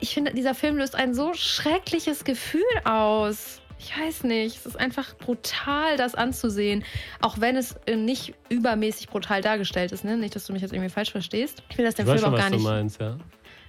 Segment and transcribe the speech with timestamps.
[0.00, 3.60] ich finde, dieser Film löst ein so schreckliches Gefühl aus.
[3.78, 6.82] Ich weiß nicht, es ist einfach brutal, das anzusehen.
[7.20, 10.16] Auch wenn es äh, nicht übermäßig brutal dargestellt ist, ne?
[10.16, 11.62] Nicht, dass du mich jetzt irgendwie falsch verstehst.
[11.68, 12.64] Ich will das dem Film schon, auch gar was nicht.
[12.64, 13.18] du meinst, ja.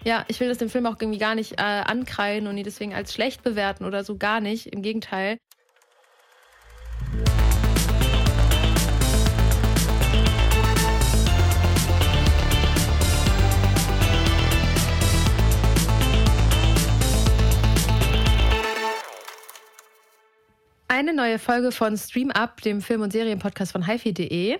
[0.05, 2.93] Ja, ich will das dem Film auch irgendwie gar nicht äh, ankreiden und ihn deswegen
[2.93, 4.67] als schlecht bewerten oder so gar nicht.
[4.67, 5.39] Im Gegenteil.
[20.97, 24.57] Eine neue Folge von Stream Up, dem Film- und Serienpodcast von hifi.de.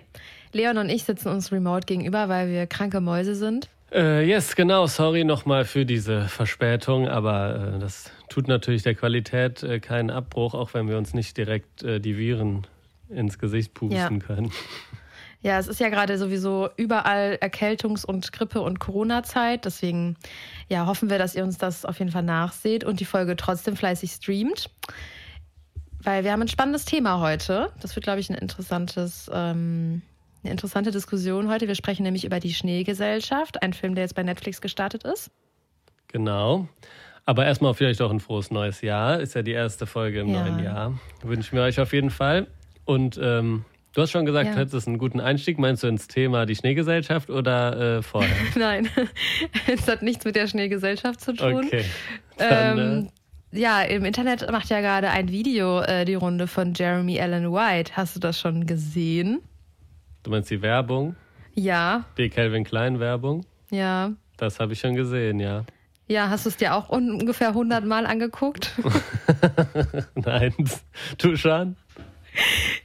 [0.54, 3.70] Leon und ich sitzen uns remote gegenüber, weil wir kranke Mäuse sind.
[3.92, 4.86] Äh, yes, genau.
[4.86, 10.54] Sorry nochmal für diese Verspätung, aber äh, das tut natürlich der Qualität äh, keinen Abbruch,
[10.54, 12.68] auch wenn wir uns nicht direkt äh, die Viren
[13.10, 14.10] ins Gesicht pusten Ja.
[14.20, 14.52] können.
[15.42, 19.66] Ja, es ist ja gerade sowieso überall Erkältungs- und Grippe- und Corona-Zeit.
[19.66, 20.18] Deswegen
[20.70, 23.76] ja, hoffen wir, dass ihr uns das auf jeden Fall nachseht und die Folge trotzdem
[23.76, 24.70] fleißig streamt.
[26.08, 27.70] Weil wir haben ein spannendes Thema heute.
[27.82, 30.02] Das wird, glaube ich, ein interessantes, ähm,
[30.42, 31.68] eine interessante Diskussion heute.
[31.68, 35.30] Wir sprechen nämlich über die Schneegesellschaft, ein Film, der jetzt bei Netflix gestartet ist.
[36.08, 36.70] Genau.
[37.26, 39.20] Aber erstmal vielleicht auch ein frohes neues Jahr.
[39.20, 40.46] Ist ja die erste Folge im Ja.
[40.46, 40.98] neuen Jahr.
[41.24, 42.48] Wünschen wir euch auf jeden Fall.
[42.86, 44.54] Und ähm, du hast schon gesagt, Ja.
[44.54, 45.60] du hättest einen guten Einstieg.
[45.60, 48.34] Meinst du ins Thema die Schneegesellschaft oder äh, vorher?
[48.56, 48.88] Nein,
[49.68, 51.66] es hat nichts mit der Schneegesellschaft zu tun.
[51.66, 51.84] Okay.
[52.38, 53.10] Dann, Ähm,
[53.58, 57.94] ja, im Internet macht ja gerade ein Video äh, die Runde von Jeremy Allen White.
[57.98, 59.42] Hast du das schon gesehen?
[60.24, 61.16] du meinst die Werbung?
[61.54, 63.46] Ja, Die Calvin Klein Werbung?
[63.72, 64.12] ja.
[64.40, 65.64] Das habe ich schon gesehen, ja.
[66.08, 68.72] Ja, hast du es dir auch ungefähr 100 Mal angeguckt?
[70.16, 70.54] Nein,
[71.18, 71.76] du schon?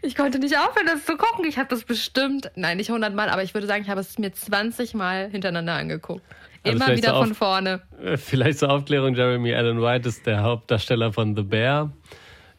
[0.00, 1.44] Ich konnte nicht aufhören, das zu gucken.
[1.44, 4.18] Ich habe das bestimmt, nein, nicht 100 Mal, aber ich würde sagen, ich habe es
[4.18, 6.22] mir 20 Mal hintereinander angeguckt.
[6.64, 7.82] Immer wieder so von vorne.
[8.02, 11.92] Äh, Vielleicht zur Aufklärung, Jeremy Allen White ist der Hauptdarsteller von The Bear,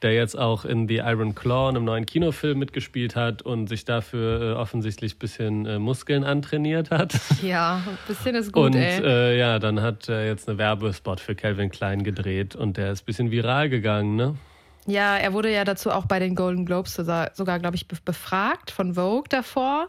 [0.01, 4.41] der jetzt auch in The Iron Claw, einem neuen Kinofilm, mitgespielt hat und sich dafür
[4.41, 7.13] äh, offensichtlich ein bisschen äh, Muskeln antrainiert hat.
[7.41, 9.01] Ja, ein bisschen ist gut, und ey.
[9.01, 13.03] äh, ja, dann hat er jetzt eine Werbespot für Calvin Klein gedreht und der ist
[13.03, 14.35] ein bisschen viral gegangen, ne?
[14.85, 17.95] Ja, er wurde ja dazu auch bei den Golden Globes sogar, sogar glaube ich, be-
[18.03, 19.87] befragt von Vogue davor.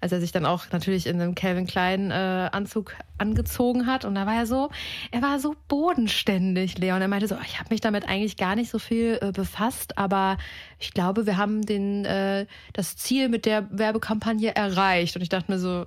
[0.00, 4.04] Als er sich dann auch natürlich in einem Calvin Klein äh, Anzug angezogen hat.
[4.04, 4.70] Und da war er so,
[5.10, 7.02] er war so bodenständig, Leon.
[7.02, 10.38] Er meinte so, ich habe mich damit eigentlich gar nicht so viel äh, befasst, aber
[10.78, 15.16] ich glaube, wir haben den, äh, das Ziel mit der Werbekampagne erreicht.
[15.16, 15.86] Und ich dachte mir so,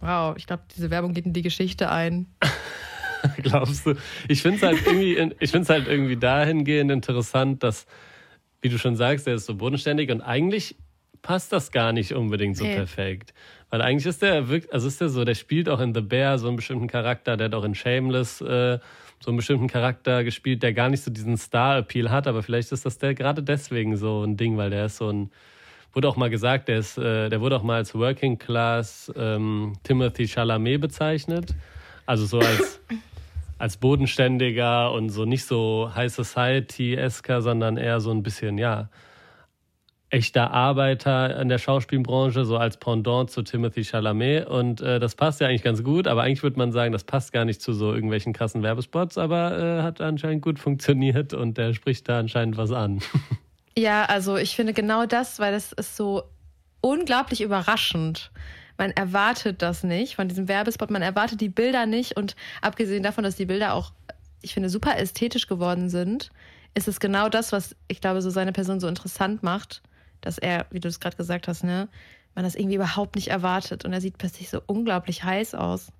[0.00, 2.26] wow, ich glaube, diese Werbung geht in die Geschichte ein.
[3.42, 3.94] Glaubst du?
[4.28, 7.86] Ich finde es halt irgendwie, ich find's halt irgendwie dahingehend interessant, dass,
[8.62, 10.76] wie du schon sagst, der ist so bodenständig und eigentlich
[11.22, 12.74] passt das gar nicht unbedingt so Nee.
[12.74, 13.34] perfekt.
[13.70, 16.38] Weil eigentlich ist der wirklich, also ist der so, der spielt auch in The Bear
[16.38, 18.78] so einen bestimmten Charakter, der hat auch in Shameless äh,
[19.20, 22.86] so einen bestimmten Charakter gespielt, der gar nicht so diesen Star-Appeal hat, aber vielleicht ist
[22.86, 25.30] das der gerade deswegen so ein Ding, weil der ist so ein,
[25.92, 29.74] wurde auch mal gesagt, der ist, äh, der wurde auch mal als Working Class ähm,
[29.84, 31.54] Timothy Chalamet bezeichnet.
[32.06, 32.80] Also so als
[33.58, 38.88] als bodenständiger und so nicht so High Society-esker, sondern eher so ein bisschen, ja,
[40.10, 44.46] echter Arbeiter in der Schauspielbranche, so als Pendant zu Timothy Chalamet.
[44.46, 47.32] Und äh, das passt ja eigentlich ganz gut, aber eigentlich würde man sagen, das passt
[47.32, 51.74] gar nicht zu so irgendwelchen krassen Werbespots, aber äh, hat anscheinend gut funktioniert und der
[51.74, 53.00] spricht da anscheinend was an.
[53.78, 56.24] Ja, also ich finde genau das, weil das ist so
[56.80, 58.30] unglaublich überraschend.
[58.76, 63.24] Man erwartet das nicht von diesem Werbespot, man erwartet die Bilder nicht und abgesehen davon,
[63.24, 63.92] dass die Bilder auch,
[64.42, 66.30] ich finde, super ästhetisch geworden sind,
[66.74, 69.82] ist es genau das, was ich glaube, so seine Person so interessant macht,
[70.20, 71.88] dass er, wie du es gerade gesagt hast, ne,
[72.34, 75.92] man das irgendwie überhaupt nicht erwartet und er sieht plötzlich so unglaublich heiß aus.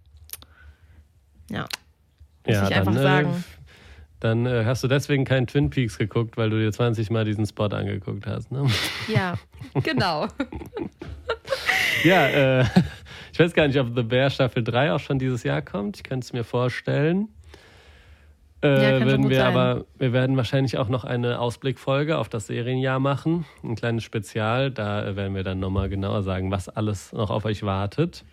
[1.50, 1.66] Ja,
[2.46, 3.30] muss ich einfach dann, sagen.
[3.30, 3.60] Äh,
[4.20, 7.46] dann äh, hast du deswegen keinen Twin Peaks geguckt, weil du dir 20 Mal diesen
[7.46, 8.66] Spot angeguckt hast, ne?
[9.08, 9.34] Ja,
[9.82, 10.28] genau.
[12.04, 12.64] Ja, äh,
[13.32, 15.98] ich weiß gar nicht, ob The Bear Staffel 3 auch schon dieses Jahr kommt.
[15.98, 17.28] Ich könnte es mir vorstellen.
[18.62, 19.46] Äh, Ja, werden wir sein.
[19.46, 23.46] aber, wir werden wahrscheinlich auch noch eine Ausblickfolge auf das Serienjahr machen.
[23.62, 24.70] Ein kleines Spezial.
[24.70, 28.24] Da werden wir dann nochmal genauer sagen, was alles noch auf euch wartet.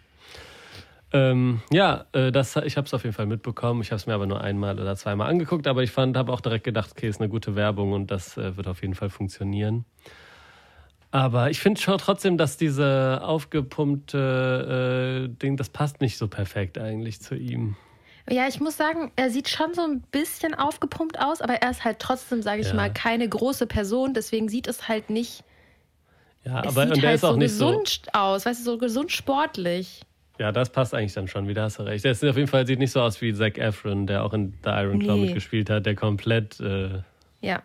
[1.14, 3.80] Ähm, ja, äh, das, ich habe es auf jeden Fall mitbekommen.
[3.82, 6.42] Ich habe es mir aber nur einmal oder zweimal angeguckt, aber ich fand, habe auch
[6.42, 9.86] direkt gedacht, okay, ist eine gute Werbung und das äh, wird auf jeden Fall funktionieren.
[11.12, 16.78] Aber ich finde schon trotzdem, dass diese aufgepumpte äh, Ding, das passt nicht so perfekt
[16.78, 17.78] eigentlich zu ihm.
[18.30, 21.86] Ja, ich muss sagen, er sieht schon so ein bisschen aufgepumpt aus, aber er ist
[21.86, 22.74] halt trotzdem, sage ich Ja.
[22.74, 24.14] mal, keine große Person.
[24.14, 25.44] Deswegen sieht es halt nicht.
[26.44, 27.68] Ja, aber sieht und der halt ist auch so nicht so.
[27.70, 30.02] gesund aus, weißt du, so gesund sportlich.
[30.40, 32.04] Ja, das passt eigentlich dann schon wieder, hast du recht.
[32.04, 34.54] Der ist auf jeden Fall sieht nicht so aus wie Zac Efron, der auch in
[34.64, 35.26] The Iron Claw Nee.
[35.26, 37.02] mitgespielt hat, der komplett äh,
[37.42, 37.62] Ja.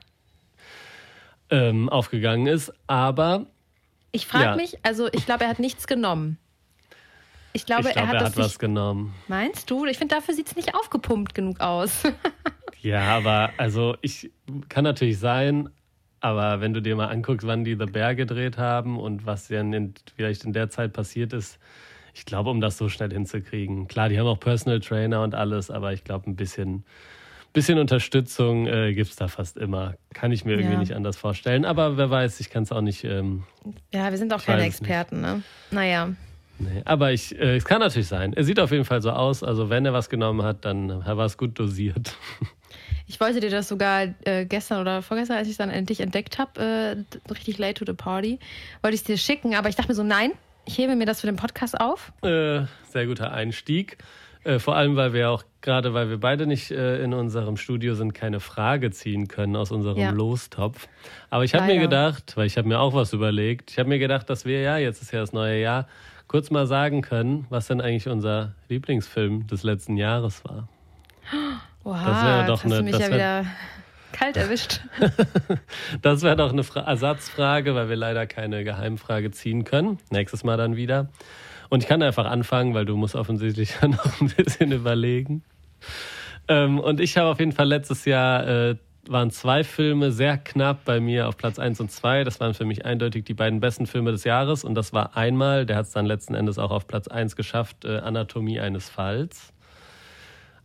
[1.51, 2.73] ähm, aufgegangen ist.
[2.87, 3.47] Aber
[4.13, 4.57] Ich frage Ja.
[4.57, 6.39] mich, also ich glaube, er hat nichts genommen.
[7.55, 8.59] Ich glaube, ich glaube, er hat er das hat was nicht.
[8.61, 9.15] genommen.
[9.29, 9.85] Meinst du?
[9.87, 12.03] Ich finde, dafür sieht es nicht aufgepumpt genug aus.
[12.81, 14.33] Ja, aber also ich
[14.69, 15.69] kann natürlich sein,
[16.19, 19.73] aber wenn du dir mal anguckst, wann die The Bear gedreht haben und was dann
[19.73, 21.61] in, vielleicht in der Zeit passiert ist,
[22.13, 23.87] ich glaube, um das so schnell hinzukriegen.
[23.87, 26.85] Klar, die haben auch Personal Trainer und alles, aber ich glaube, ein bisschen,
[27.53, 29.95] bisschen Unterstützung äh, gibt es da fast immer.
[30.13, 30.79] Kann ich mir irgendwie Ja.
[30.81, 31.65] nicht anders vorstellen.
[31.65, 33.05] Aber wer weiß, ich kann es auch nicht.
[33.05, 33.45] Ähm,
[33.93, 34.81] ja, wir sind auch keine es nicht.
[34.81, 35.43] Experten, ne?
[35.71, 36.09] Naja.
[36.59, 36.83] Nee.
[36.85, 38.33] Aber ich, äh, es kann natürlich sein.
[38.33, 39.43] Er sieht auf jeden Fall so aus.
[39.43, 42.15] Also, wenn er was genommen hat, dann war es gut dosiert.
[43.09, 46.39] Ich wollte dir das sogar äh, gestern oder vorgestern, als ich es dann endlich entdeckt
[46.39, 48.39] habe, äh, richtig late to the party,
[48.81, 50.33] wollte ich es dir schicken, aber ich dachte mir so, nein,
[50.65, 52.13] ich hebe mir das für den Podcast auf.
[52.23, 53.99] Äh, sehr guter Einstieg.
[54.45, 57.95] Äh, vor allem, weil wir auch, gerade weil wir beide nicht äh, in unserem Studio
[57.95, 60.11] sind, keine Frage ziehen können aus unserem Ja.
[60.11, 60.89] Lostopf.
[61.31, 63.99] Aber ich habe mir gedacht, weil ich habe mir auch was überlegt, ich habe mir
[63.99, 65.87] gedacht, dass wir ja, jetzt ist ja das neue Jahr,
[66.33, 70.67] kurz mal sagen können, was denn eigentlich unser Lieblingsfilm des letzten Jahres war.
[71.85, 73.47] Oha, Das wäre doch eine- mich das ja wär- wieder
[74.13, 74.81] kalt erwischt.
[76.03, 79.99] Das wäre doch eine Fra Ersatzfrage, weil wir leider keine Geheimfrage ziehen können.
[80.11, 81.11] Nächstes Mal dann wieder.
[81.69, 85.43] Und ich kann einfach anfangen, weil du musst offensichtlich ja noch ein bisschen überlegen.
[86.49, 88.77] Ähm, und ich habe auf jeden Fall letztes Jahr, äh,
[89.09, 92.25] waren zwei Filme sehr knapp bei mir auf Platz 1 und 2.
[92.25, 94.65] Das waren für mich eindeutig die beiden besten Filme des Jahres.
[94.65, 97.85] Und das war einmal, der hat es dann letzten Endes auch auf Platz 1 geschafft,
[97.85, 99.53] äh, Anatomie eines Falls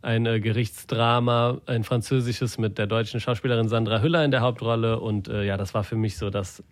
[0.02, 5.00] ein äh, Gerichtsdrama, ein französisches mit der deutschen Schauspielerin Sandra Hüller in der Hauptrolle.
[5.00, 6.62] Und äh, ja, das war für mich so das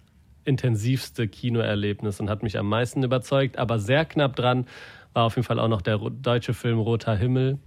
[0.44, 3.58] intensivste Kinoerlebnis und hat mich am meisten überzeugt.
[3.58, 4.66] Aber sehr knapp dran
[5.12, 7.58] war auf jeden Fall auch noch der deutsche Film Roter Himmel,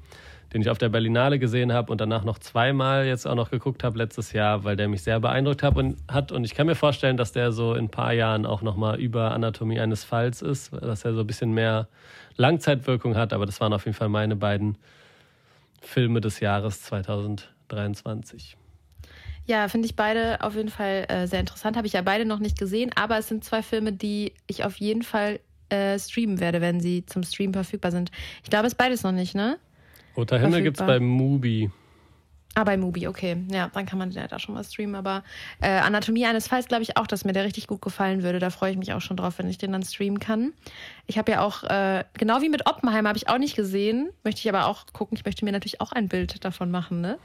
[0.54, 3.84] den ich auf der Berlinale gesehen habe und danach noch zweimal jetzt auch noch geguckt
[3.84, 6.32] habe letztes Jahr, weil der mich sehr beeindruckt hab und, hat.
[6.32, 9.32] Und ich kann mir vorstellen, dass der so in ein paar Jahren auch nochmal über
[9.32, 11.88] Anatomie eines Falls ist, dass er so ein bisschen mehr
[12.38, 13.34] Langzeitwirkung hat.
[13.34, 14.78] Aber das waren auf jeden Fall meine beiden
[15.82, 18.58] Filme des Jahres 2023.
[19.46, 21.78] Ja, finde ich beide auf jeden Fall äh, sehr interessant.
[21.78, 24.78] Habe ich ja beide noch nicht gesehen, aber es sind zwei Filme, die ich auf
[24.78, 28.12] jeden Fall äh, streamen werde, wenn sie zum Stream verfügbar sind.
[28.44, 29.58] Ich glaube, es beides noch nicht, ne?
[30.20, 31.70] Roter Himmel gibt es bei Mubi.
[32.56, 33.38] Ah, bei Mubi, okay.
[33.52, 34.96] Ja, dann kann man den ja da schon mal streamen.
[34.96, 35.24] Aber
[35.62, 38.40] äh, Anatomie eines Falls glaube ich auch, dass mir der richtig gut gefallen würde.
[38.40, 40.52] Da freue ich mich auch schon drauf, wenn ich den dann streamen kann.
[41.06, 44.10] Ich habe ja auch, äh, genau wie mit Oppenheimer, habe ich auch nicht gesehen.
[44.26, 45.16] Möchte ich aber auch gucken.
[45.18, 47.18] Ich möchte mir natürlich auch ein Bild davon machen, ne?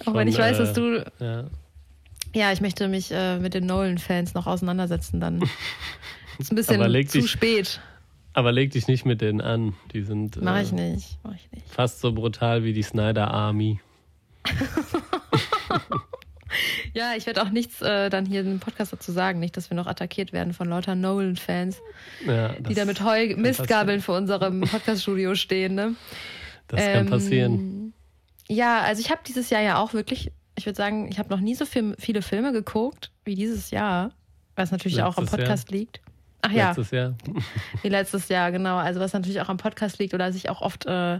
[0.00, 1.12] Auch wenn Von, ich weiß, dass äh, du.
[1.18, 1.44] Ja.
[2.34, 5.42] Ja, ich möchte mich äh, mit den Nolan-Fans noch auseinandersetzen dann.
[6.38, 7.80] ist ein bisschen zu dich- spät.
[8.36, 9.74] Aber leg dich nicht mit denen an.
[9.94, 11.18] Die sind Mach äh, ich nicht.
[11.22, 11.66] Mach ich nicht.
[11.70, 13.80] fast so brutal wie die Snyder Army.
[16.94, 19.40] Ja, ich werde auch nichts äh, dann hier im Podcast dazu sagen.
[19.40, 21.78] Nicht, dass wir noch attackiert werden von lauter Nolan-Fans,
[22.26, 25.74] Ja, die da mit Heu kann Mistgabeln vor unserem Podcast-Studio stehen.
[25.74, 25.94] Ne?
[26.68, 27.92] Das kann Ähm, passieren.
[28.48, 31.40] Ja, also ich habe dieses Jahr ja auch wirklich, ich würde sagen, ich habe noch
[31.40, 34.12] nie so viel, viele Filme geguckt wie dieses Jahr,
[34.54, 36.00] was natürlich auch am Letztes Podcast liegt.
[36.46, 37.14] Ach ja, Letztes Jahr.
[37.82, 38.76] wie letztes Jahr, genau.
[38.76, 41.18] Also was natürlich auch am Podcast liegt oder dass ich auch oft äh,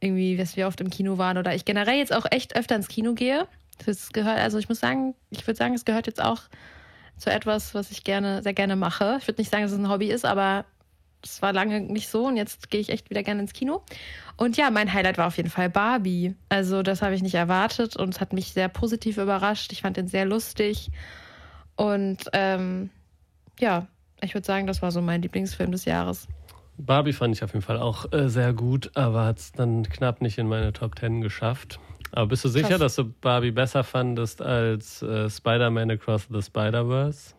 [0.00, 2.88] irgendwie, dass wir oft im Kino waren oder ich generell jetzt auch echt öfter ins
[2.88, 3.46] Kino gehe.
[3.86, 6.42] Das gehört, also ich muss sagen, ich würde sagen, es gehört jetzt auch
[7.16, 9.16] zu etwas, was ich gerne, sehr gerne mache.
[9.20, 10.66] Ich würde nicht sagen, dass es ein Hobby ist, aber
[11.24, 13.82] es war lange nicht so und jetzt gehe ich echt wieder gerne ins Kino.
[14.36, 16.34] Und ja, mein Highlight war auf jeden Fall Barbie.
[16.50, 19.72] Also das habe ich nicht erwartet und es hat mich sehr positiv überrascht.
[19.72, 20.90] Ich fand den sehr lustig
[21.74, 22.90] und ähm,
[23.58, 23.86] ja,
[24.22, 26.26] ich würde sagen, das war so mein Lieblingsfilm des Jahres.
[26.76, 30.20] Barbie fand ich auf jeden Fall auch äh, sehr gut, aber hat es dann knapp
[30.22, 31.80] nicht in meine Top 10 geschafft.
[32.12, 32.78] Aber bist du sicher, Krass.
[32.78, 37.34] dass du Barbie besser fandest als äh, Spider-Man Across the Spider-Verse?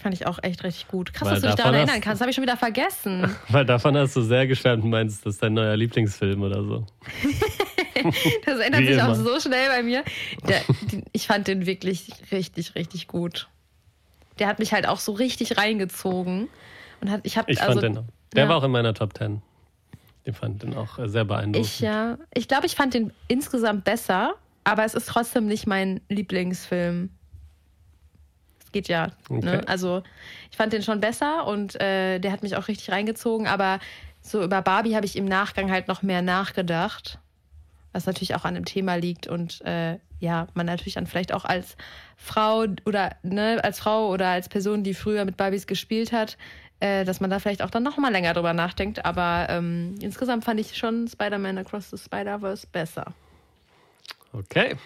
[0.00, 1.12] Fand ich auch echt richtig gut.
[1.12, 2.14] Krass, Weil dass du dich daran hast- erinnern kannst.
[2.16, 3.28] Das habe ich schon wieder vergessen.
[3.48, 6.86] Weil davon hast du sehr geschwärmt und meinst, das ist dein neuer Lieblingsfilm oder so.
[8.46, 9.14] Das ändert Wie sich auch immer.
[9.16, 10.04] so schnell bei mir.
[10.48, 10.62] Der,
[11.12, 13.48] ich fand den wirklich richtig, richtig gut.
[14.40, 16.48] Der hat mich halt auch so richtig reingezogen.
[17.00, 18.04] Und hat, ich habe Ich also, fand den.
[18.34, 18.48] Der ja.
[18.48, 19.42] war auch in meiner Top 10.
[20.24, 21.66] Ich fand den auch sehr beeindruckend.
[21.66, 26.00] Ich ja, ich glaube, ich fand den insgesamt besser, aber es ist trotzdem nicht mein
[26.08, 27.10] Lieblingsfilm.
[28.62, 29.08] Es geht ja.
[29.28, 29.38] Ne?
[29.38, 29.60] Okay.
[29.66, 30.02] Also
[30.50, 33.80] ich fand den schon besser und äh, der hat mich auch richtig reingezogen, aber
[34.20, 37.18] so über Barbie habe ich im Nachgang halt noch mehr nachgedacht,
[37.92, 41.44] was natürlich auch an dem Thema liegt und äh, ja, man natürlich dann vielleicht auch
[41.44, 41.76] als
[42.16, 46.36] Frau oder ne, als Frau oder als Person, die früher mit Barbies gespielt hat,
[46.78, 49.04] äh, dass man da vielleicht auch dann noch mal länger drüber nachdenkt.
[49.04, 53.14] Aber ähm, insgesamt fand ich schon Spider-Man Across the Spider-Verse besser.
[54.32, 54.76] Okay.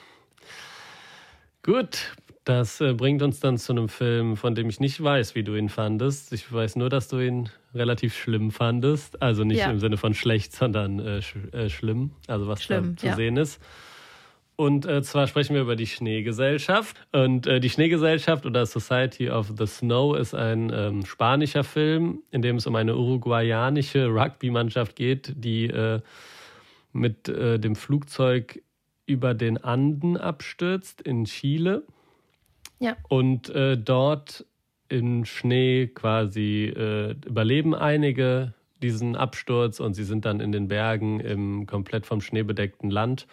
[1.62, 5.42] Gut, das äh, bringt uns dann zu einem Film, von dem ich nicht weiß, wie
[5.42, 6.32] du ihn fandest.
[6.32, 9.20] Ich weiß nur, dass du ihn relativ schlimm fandest.
[9.22, 9.70] Also nicht ja.
[9.70, 12.12] im Sinne von schlecht, sondern äh, sch äh, schlimm.
[12.26, 13.16] Also was schlimm, da zu ja.
[13.16, 13.60] sehen ist.
[14.56, 17.06] Und äh, zwar sprechen wir über die Schneegesellschaft.
[17.12, 22.40] Und äh, die Schneegesellschaft oder Society of the Snow ist ein ähm, spanischer Film, in
[22.40, 26.00] dem es um eine uruguayanische Rugby-Mannschaft geht, die äh,
[26.92, 28.62] mit dem Flugzeug
[29.04, 31.82] über den Anden abstürzt in Chile
[32.78, 32.96] ja.
[33.08, 34.44] Und äh, dort
[34.94, 41.18] im Schnee quasi äh, überleben einige diesen Absturz und sie sind dann in den Bergen
[41.20, 43.26] im komplett vom Schnee bedeckten Land.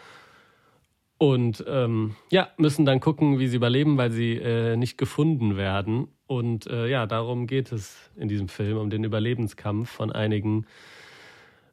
[1.20, 6.08] Und ähm, ja, müssen dann gucken, wie sie überleben, weil sie äh, nicht gefunden werden.
[6.26, 10.66] Und äh, ja, darum geht es in diesem Film, um den Überlebenskampf von einigen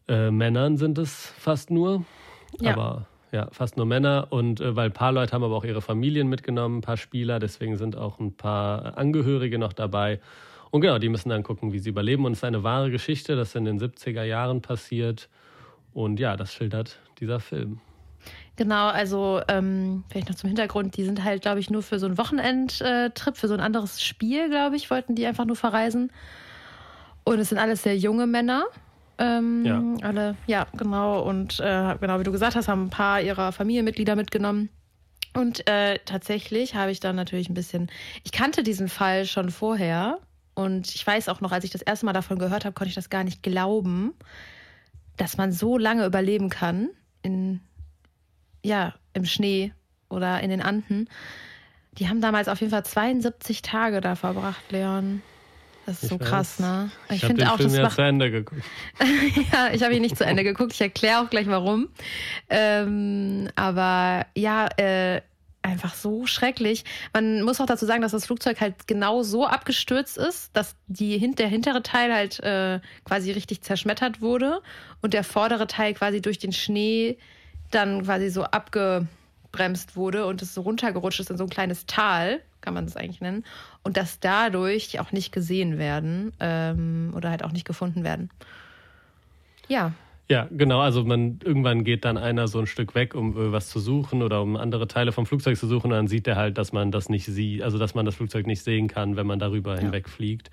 [0.06, 2.04] äh, Männern sind es fast nur.
[2.60, 2.74] Ja.
[2.74, 4.28] Aber ja, fast nur Männer.
[4.30, 7.38] Und äh, weil ein paar Leute haben aber auch ihre Familien mitgenommen, ein paar Spieler,
[7.38, 10.20] deswegen sind auch ein paar Angehörige noch dabei.
[10.70, 12.24] Und genau, die müssen dann gucken, wie sie überleben.
[12.24, 15.28] Und es ist eine wahre Geschichte, das in den 70er Jahren passiert.
[15.94, 17.80] Und ja, das schildert dieser Film.
[18.56, 22.06] Genau, also ähm, vielleicht noch zum Hintergrund, die sind halt, glaube ich, nur für so
[22.06, 26.10] einen Wochenendtrip, für so ein anderes Spiel, glaube ich, wollten die einfach nur verreisen.
[27.24, 28.64] Und es sind alles sehr junge Männer.
[29.18, 29.82] Ähm, ja.
[30.02, 31.22] Alle, ja, genau.
[31.22, 34.70] Und äh, genau wie du gesagt hast, haben ein paar ihrer Familienmitglieder mitgenommen.
[35.34, 37.90] Und äh, tatsächlich habe ich dann natürlich ein bisschen,
[38.24, 40.18] ich kannte diesen Fall schon vorher.
[40.54, 42.94] Und ich weiß auch noch, als ich das erste Mal davon gehört habe, konnte ich
[42.94, 44.14] das gar nicht glauben,
[45.16, 46.88] dass man so lange überleben kann
[47.22, 47.60] in,
[48.64, 49.72] ja, im Schnee
[50.08, 51.08] oder in den Anden.
[51.92, 55.22] Die haben damals auf jeden Fall 72 Tage da verbracht, Leon.
[55.88, 56.28] Das ist ich so weiß.
[56.28, 56.90] krass, ne?
[57.08, 57.94] Ich, ich finde auch, Film das ja macht...
[57.94, 58.60] zu Ende geguckt.
[59.52, 60.74] ja, ich habe ihn nicht zu Ende geguckt.
[60.74, 61.88] Ich erkläre auch gleich warum.
[62.50, 65.22] Ähm, aber ja, äh,
[65.62, 66.84] einfach so schrecklich.
[67.14, 71.18] Man muss auch dazu sagen, dass das Flugzeug halt genau so abgestürzt ist, dass die,
[71.34, 74.60] der hintere Teil halt äh, quasi richtig zerschmettert wurde
[75.00, 77.16] und der vordere Teil quasi durch den Schnee
[77.70, 82.42] dann quasi so abgebremst wurde und es so runtergerutscht ist in so ein kleines Tal
[82.60, 83.44] kann man das eigentlich nennen,
[83.88, 88.28] und dass dadurch auch nicht gesehen werden ähm, oder halt auch nicht gefunden werden.
[89.66, 89.94] Ja.
[90.28, 90.80] Ja, genau.
[90.80, 94.22] Also man irgendwann geht dann einer so ein Stück weg, um äh, was zu suchen
[94.22, 95.86] oder um andere Teile vom Flugzeug zu suchen.
[95.90, 98.46] Und dann sieht er halt, dass man das nicht sieht, also dass man das Flugzeug
[98.46, 99.80] nicht sehen kann, wenn man darüber ja.
[99.80, 100.50] hinweg fliegt.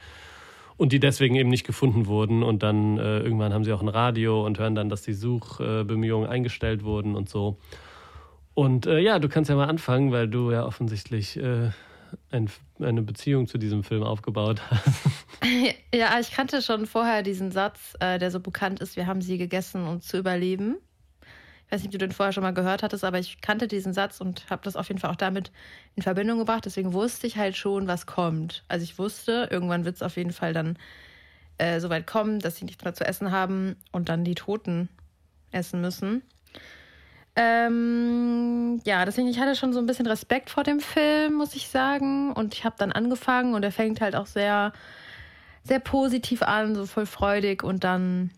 [0.77, 2.41] Und die deswegen eben nicht gefunden wurden.
[2.41, 6.29] Und dann äh, irgendwann haben sie auch ein Radio und hören dann, dass die Suchbemühungen
[6.29, 7.57] eingestellt wurden und so.
[8.53, 11.71] Und äh, ja, du kannst ja mal anfangen, weil du ja offensichtlich äh,
[12.31, 15.01] ein, eine Beziehung zu diesem Film aufgebaut hast.
[15.93, 19.37] Ja, ich kannte schon vorher diesen Satz, äh, der so bekannt ist, wir haben sie
[19.37, 20.77] gegessen, um zu überleben.
[21.65, 23.93] Ich weiß nicht, ob du den vorher schon mal gehört hattest, aber ich kannte diesen
[23.93, 25.51] Satz und habe das auf jeden Fall auch damit
[25.95, 26.65] in Verbindung gebracht.
[26.65, 28.63] Deswegen wusste ich halt schon, was kommt.
[28.67, 30.77] Also ich wusste, irgendwann wird es auf jeden Fall dann
[31.57, 34.89] äh, so weit kommen, dass sie nichts mehr zu essen haben und dann die Toten
[35.51, 36.21] essen müssen.
[37.35, 41.67] Ähm, ja, deswegen, ich hatte schon so ein bisschen Respekt vor dem Film, muss ich
[41.67, 42.31] sagen.
[42.31, 44.71] Und ich habe dann angefangen und er fängt halt auch sehr,
[45.63, 47.63] sehr positiv an, so voll freudig.
[47.63, 48.31] Und dann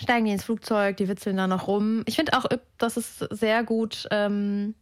[0.00, 2.02] steigen die ins Flugzeug, die witzeln da noch rum.
[2.06, 2.46] Ich finde auch,
[2.78, 4.74] dass es sehr gut ähm,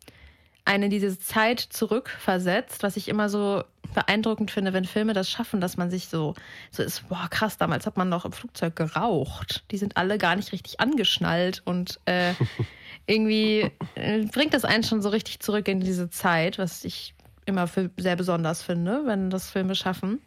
[0.64, 3.64] eine diese Zeit zurückversetzt, was ich immer so
[3.94, 6.34] beeindruckend finde, wenn Filme das schaffen, dass man sich so,
[6.70, 9.64] so ist, boah, krass, damals hat man noch im Flugzeug geraucht.
[9.70, 12.32] Die sind alle gar nicht richtig angeschnallt und äh,
[13.06, 17.14] irgendwie äh, bringt das einen schon so richtig zurück in diese Zeit, was ich
[17.44, 20.20] immer für sehr besonders finde, wenn das Filme schaffen.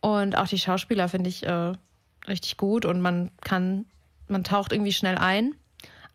[0.00, 1.72] Und auch die Schauspieler finde ich äh,
[2.28, 3.86] richtig gut und man kann,
[4.28, 5.54] man taucht irgendwie schnell ein,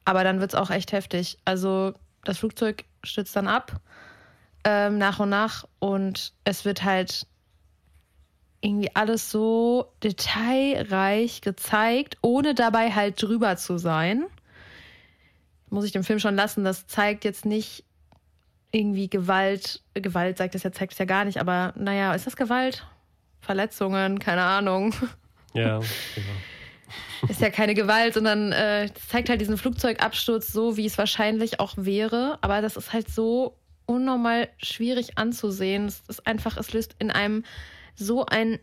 [0.05, 1.37] aber dann wird es auch echt heftig.
[1.43, 3.79] Also das Flugzeug stürzt dann ab
[4.63, 7.25] ähm, nach und nach und es wird halt
[8.61, 14.25] irgendwie alles so detailreich gezeigt, ohne dabei halt drüber zu sein
[15.69, 16.63] muss ich dem Film schon lassen.
[16.63, 17.83] Das zeigt jetzt nicht
[18.71, 19.81] irgendwie Gewalt.
[19.93, 22.85] Gewalt sagt das ja, zeigt es ja gar nicht, aber naja, ist das Gewalt?
[23.39, 24.93] Verletzungen, keine Ahnung.
[25.53, 25.79] Ja,
[26.15, 26.31] genau.
[27.27, 31.73] Ist ja keine Gewalt, sondern äh, zeigt halt diesen Flugzeugabsturz so, wie es wahrscheinlich auch
[31.77, 32.37] wäre.
[32.41, 35.85] Aber das ist halt so unnormal schwierig anzusehen.
[35.85, 37.43] Es ist einfach, es löst in einem
[37.95, 38.59] so ein.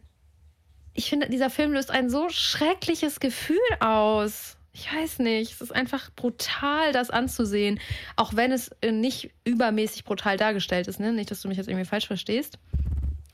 [0.94, 5.74] Ich finde, dieser Film löst ein so schreckliches Gefühl aus ich weiß nicht, es ist
[5.74, 7.78] einfach brutal, das anzusehen,
[8.16, 10.98] auch wenn es äh, nicht übermäßig brutal dargestellt ist.
[10.98, 11.12] Ne?
[11.12, 12.58] Nicht, dass du mich jetzt irgendwie falsch verstehst.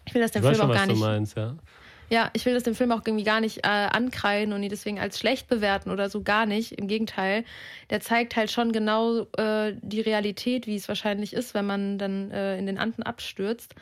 [0.04, 0.98] Ich will das dem Film auch gar nicht.
[0.98, 1.56] Meinst, ja.
[2.10, 4.98] Ja, ich will das dem Film auch irgendwie gar nicht äh, ankreiden und ihn deswegen
[4.98, 6.72] als schlecht bewerten oder so gar nicht.
[6.72, 7.44] Im Gegenteil,
[7.88, 12.32] der zeigt halt schon genau äh, die Realität, wie es wahrscheinlich ist, wenn man dann
[12.32, 13.76] äh, in den Anden abstürzt.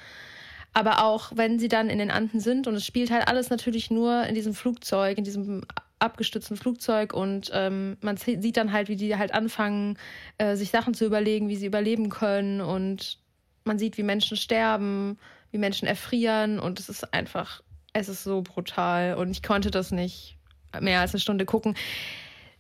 [0.75, 3.91] Aber auch wenn sie dann in den Anden sind und es spielt halt alles natürlich
[3.91, 5.65] nur in diesem Flugzeug, in diesem
[5.99, 9.99] abgestützten Flugzeug und ähm, man sieht dann halt, wie die halt anfangen,
[10.37, 13.19] äh, sich Sachen zu überlegen, wie sie überleben können und
[13.65, 15.19] man sieht, wie Menschen sterben,
[15.51, 17.63] wie Menschen erfrieren und es ist einfach,
[17.99, 20.37] es ist so brutal und ich konnte das nicht
[20.81, 21.77] mehr als eine Stunde gucken.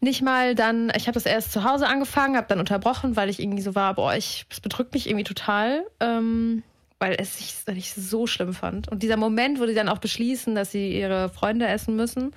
[0.00, 3.40] Nicht mal dann, ich habe das erst zu Hause angefangen, habe dann unterbrochen, weil ich
[3.40, 5.84] irgendwie so war, boah, ich, es bedrückt mich irgendwie total.
[6.00, 6.62] Ähm,
[7.00, 8.88] weil es sich ich so schlimm fand.
[8.88, 12.32] Und dieser Moment, wo sie dann auch beschließen, dass sie ihre Freunde essen müssen,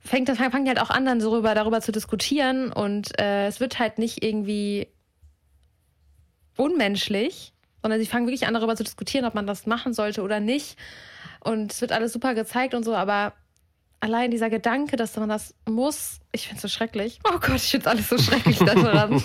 [0.00, 3.78] fängt fangen halt auch an, dann so darüber, darüber zu diskutieren und äh, es wird
[3.78, 4.88] halt nicht irgendwie
[6.56, 7.52] unmenschlich,
[7.82, 10.76] sondern sie fangen wirklich an, darüber zu diskutieren, ob man das machen sollte oder nicht.
[11.40, 13.34] Und es wird alles super gezeigt und so, aber
[14.00, 17.20] allein dieser Gedanke, dass man das muss, ich finde es so schrecklich.
[17.24, 19.22] Oh Gott, ich finde es alles so schrecklich daran.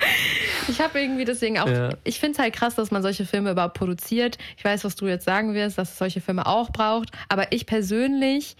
[0.68, 1.90] ich habe irgendwie deswegen auch, ja.
[2.04, 4.38] ich finde es halt krass, dass man solche Filme überhaupt produziert.
[4.56, 7.66] Ich weiß, was du jetzt sagen wirst, dass es solche Filme auch braucht, aber ich
[7.66, 8.56] persönlich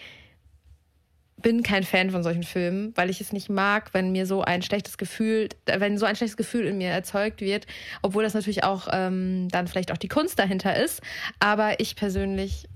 [1.38, 4.62] bin kein Fan von solchen Filmen, weil ich es nicht mag, wenn mir so ein
[4.62, 7.66] schlechtes Gefühl, wenn so ein schlechtes Gefühl in mir erzeugt wird,
[8.02, 11.02] obwohl das natürlich auch ähm, dann vielleicht auch die Kunst dahinter ist.
[11.38, 12.68] Aber ich persönlich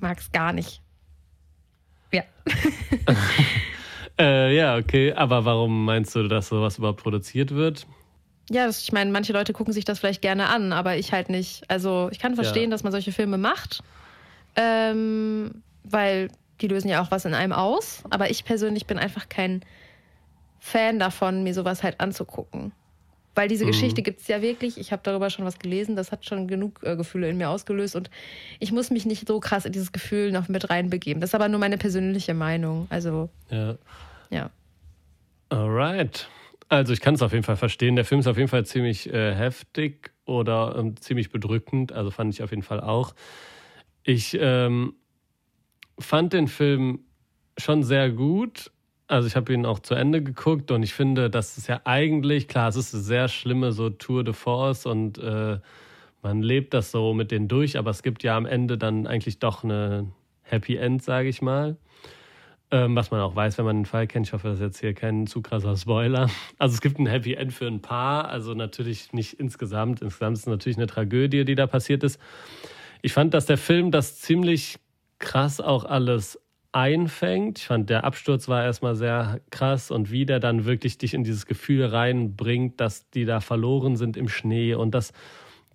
[0.00, 0.82] mag es gar nicht.
[2.12, 2.22] Ja.
[4.20, 5.14] Äh, ja, okay.
[5.14, 7.86] Aber warum meinst du, dass sowas überhaupt produziert wird?
[8.50, 11.30] Ja, das, ich meine, manche Leute gucken sich das vielleicht gerne an, aber ich halt
[11.30, 11.62] nicht.
[11.68, 12.70] Also ich kann verstehen, ja.
[12.70, 13.82] dass man solche Filme macht,
[14.56, 16.28] ähm, weil
[16.60, 18.02] die lösen ja auch was in einem aus.
[18.10, 19.62] Aber ich persönlich bin einfach kein
[20.58, 22.72] Fan davon, mir sowas halt anzugucken.
[23.34, 23.68] Weil diese mhm.
[23.68, 24.76] Geschichte gibt es ja wirklich.
[24.78, 25.96] Ich habe darüber schon was gelesen.
[25.96, 27.96] Das hat schon genug äh, Gefühle in mir ausgelöst.
[27.96, 28.10] Und
[28.58, 31.20] ich muss mich nicht so krass in dieses Gefühl noch mit reinbegeben.
[31.20, 32.86] Das ist aber nur meine persönliche Meinung.
[32.90, 33.30] Also.
[33.50, 33.76] Ja.
[34.30, 34.50] Ja.
[35.48, 36.28] Alright.
[36.68, 37.96] Also ich kann es auf jeden Fall verstehen.
[37.96, 41.92] Der Film ist auf jeden Fall ziemlich äh, heftig oder ähm, ziemlich bedrückend.
[41.92, 43.14] Also fand ich auf jeden Fall auch.
[44.02, 44.94] Ich ähm,
[46.00, 47.00] fand den Film
[47.56, 48.70] schon sehr gut.
[49.06, 52.46] Also ich habe ihn auch zu Ende geguckt und ich finde, das ist ja eigentlich,
[52.46, 55.58] klar, es ist eine sehr schlimme so Tour de Force und äh,
[56.22, 59.38] man lebt das so mit denen durch, aber es gibt ja am Ende dann eigentlich
[59.38, 61.76] doch eine Happy End, sage ich mal.
[62.72, 64.28] Ähm, was man auch weiß, wenn man den Fall kennt.
[64.28, 66.30] Ich hoffe, das ist jetzt hier kein zu krasser Spoiler.
[66.58, 70.02] Also es gibt ein Happy End für ein Paar, also natürlich nicht insgesamt.
[70.02, 72.20] Insgesamt ist es natürlich eine Tragödie, die da passiert ist.
[73.02, 74.78] Ich fand, dass der Film das ziemlich
[75.20, 76.40] krass auch alles
[76.72, 77.58] einfängt.
[77.58, 81.24] Ich fand, der Absturz war erstmal sehr krass und wie der dann wirklich dich in
[81.24, 85.12] dieses Gefühl reinbringt, dass die da verloren sind im Schnee und dass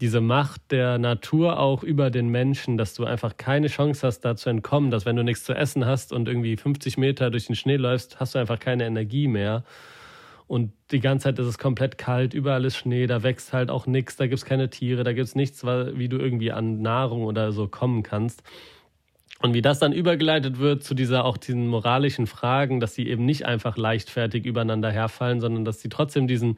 [0.02, 4.36] diese Macht der Natur auch über den Menschen, dass du einfach keine Chance hast, da
[4.36, 7.56] zu entkommen, dass wenn du nichts zu essen hast und irgendwie 50 Meter durch den
[7.56, 9.64] Schnee läufst, hast du einfach keine Energie mehr.
[10.48, 13.88] Und die ganze Zeit ist es komplett kalt, überall ist Schnee, da wächst halt auch
[13.88, 17.24] nichts, da gibt es keine Tiere, da gibt es nichts, wie du irgendwie an Nahrung
[17.24, 18.44] oder so kommen kannst.
[19.42, 23.26] Und wie das dann übergeleitet wird zu dieser auch diesen moralischen Fragen, dass sie eben
[23.26, 26.58] nicht einfach leichtfertig übereinander herfallen, sondern dass sie trotzdem diesen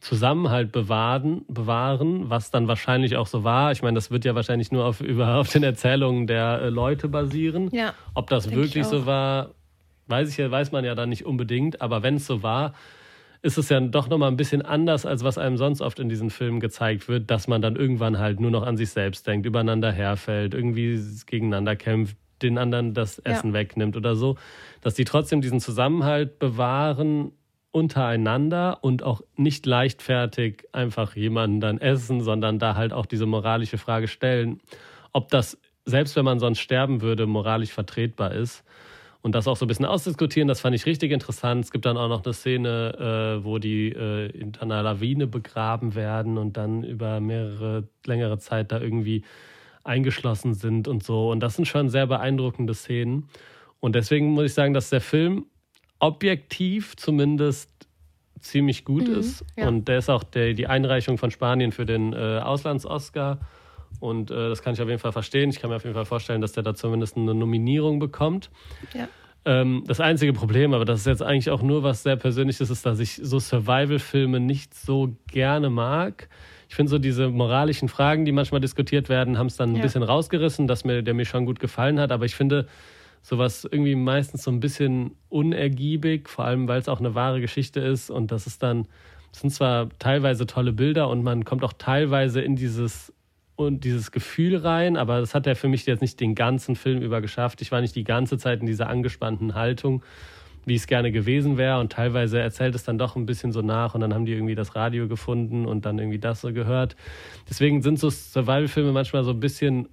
[0.00, 3.70] Zusammenhalt bewahren, bewahren, was dann wahrscheinlich auch so war.
[3.70, 7.08] Ich meine, das wird ja wahrscheinlich nur auf, über, auf den Erzählungen der äh, Leute
[7.08, 7.70] basieren.
[7.70, 9.50] Ja, Ob das wirklich so war,
[10.08, 11.80] weiß ich ja, weiß man ja dann nicht unbedingt.
[11.80, 12.74] Aber wenn es so war,
[13.42, 16.30] ist es ja doch nochmal ein bisschen anders, als was einem sonst oft in diesen
[16.30, 19.90] Filmen gezeigt wird, dass man dann irgendwann halt nur noch an sich selbst denkt, übereinander
[19.90, 23.54] herfällt, irgendwie gegeneinander kämpft, den anderen das Essen ja.
[23.54, 24.36] wegnimmt oder so.
[24.80, 27.32] Dass die trotzdem diesen Zusammenhalt bewahren
[27.72, 33.78] untereinander und auch nicht leichtfertig einfach jemanden dann essen, sondern da halt auch diese moralische
[33.78, 34.60] Frage stellen,
[35.12, 38.62] ob das, selbst wenn man sonst sterben würde, moralisch vertretbar ist.
[39.22, 41.64] Und das auch so ein bisschen ausdiskutieren, das fand ich richtig interessant.
[41.64, 45.94] Es gibt dann auch noch eine Szene, äh, wo die äh, in einer Lawine begraben
[45.94, 49.22] werden und dann über mehrere, längere Zeit da irgendwie
[49.84, 51.30] eingeschlossen sind und so.
[51.30, 53.28] Und das sind schon sehr beeindruckende Szenen.
[53.78, 55.46] Und deswegen muss ich sagen, dass der Film
[56.00, 57.70] objektiv zumindest
[58.40, 59.44] ziemlich gut mhm, ist.
[59.56, 59.68] Ja.
[59.68, 63.38] Und der ist auch der, die Einreichung von Spanien für den äh, Auslands-Oscar.
[64.00, 65.50] Und äh, das kann ich auf jeden Fall verstehen.
[65.50, 68.50] Ich kann mir auf jeden Fall vorstellen, dass der da zumindest eine Nominierung bekommt.
[68.94, 69.08] Ja.
[69.44, 72.86] Ähm, das einzige Problem, aber das ist jetzt eigentlich auch nur was sehr Persönliches, ist,
[72.86, 76.28] dass ich so Survival-Filme nicht so gerne mag.
[76.68, 79.82] Ich finde so diese moralischen Fragen, die manchmal diskutiert werden, haben es dann ein ja.
[79.82, 82.12] bisschen rausgerissen, dass mir, der mir schon gut gefallen hat.
[82.12, 82.66] Aber ich finde,
[83.22, 87.80] sowas irgendwie meistens so ein bisschen unergiebig, vor allem weil es auch eine wahre Geschichte
[87.80, 88.88] ist und das ist dann,
[89.30, 93.12] das sind zwar teilweise tolle Bilder und man kommt auch teilweise in dieses
[93.66, 97.02] und dieses Gefühl rein, aber das hat er für mich jetzt nicht den ganzen Film
[97.02, 97.62] über geschafft.
[97.62, 100.02] Ich war nicht die ganze Zeit in dieser angespannten Haltung,
[100.64, 101.80] wie es gerne gewesen wäre.
[101.80, 104.54] Und teilweise erzählt es dann doch ein bisschen so nach und dann haben die irgendwie
[104.54, 106.96] das Radio gefunden und dann irgendwie das so gehört.
[107.48, 109.88] Deswegen sind so Survival-Filme manchmal so ein bisschen,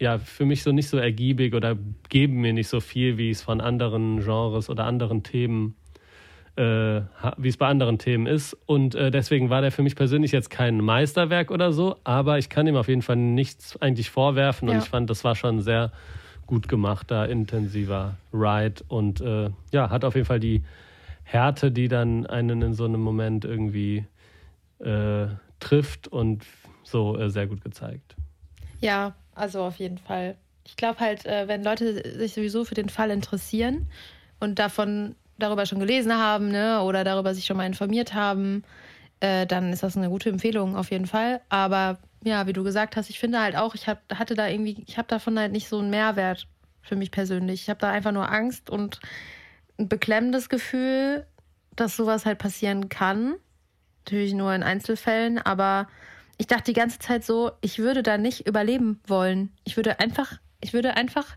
[0.00, 1.76] ja, für mich so nicht so ergiebig oder
[2.08, 5.76] geben mir nicht so viel, wie es von anderen Genres oder anderen Themen
[6.56, 7.00] äh,
[7.36, 8.56] wie es bei anderen Themen ist.
[8.66, 12.48] Und äh, deswegen war der für mich persönlich jetzt kein Meisterwerk oder so, aber ich
[12.48, 14.82] kann ihm auf jeden Fall nichts eigentlich vorwerfen und ja.
[14.82, 15.92] ich fand, das war schon sehr
[16.46, 20.62] gut gemachter, intensiver Ride und äh, ja, hat auf jeden Fall die
[21.24, 24.06] Härte, die dann einen in so einem Moment irgendwie
[24.78, 25.26] äh,
[25.58, 26.44] trifft und
[26.82, 28.14] so äh, sehr gut gezeigt.
[28.80, 30.36] Ja, also auf jeden Fall.
[30.64, 33.88] Ich glaube halt, äh, wenn Leute sich sowieso für den Fall interessieren
[34.38, 38.62] und davon darüber schon gelesen haben ne, oder darüber sich schon mal informiert haben,
[39.20, 41.40] äh, dann ist das eine gute Empfehlung auf jeden Fall.
[41.48, 44.82] Aber ja, wie du gesagt hast, ich finde halt auch, ich hab, hatte da irgendwie,
[44.86, 46.46] ich habe davon halt nicht so einen Mehrwert
[46.82, 47.62] für mich persönlich.
[47.62, 49.00] Ich habe da einfach nur Angst und
[49.78, 51.26] ein beklemmendes Gefühl,
[51.76, 53.34] dass sowas halt passieren kann.
[54.04, 55.88] Natürlich nur in Einzelfällen, aber
[56.36, 59.52] ich dachte die ganze Zeit so, ich würde da nicht überleben wollen.
[59.64, 61.36] Ich würde einfach, ich würde einfach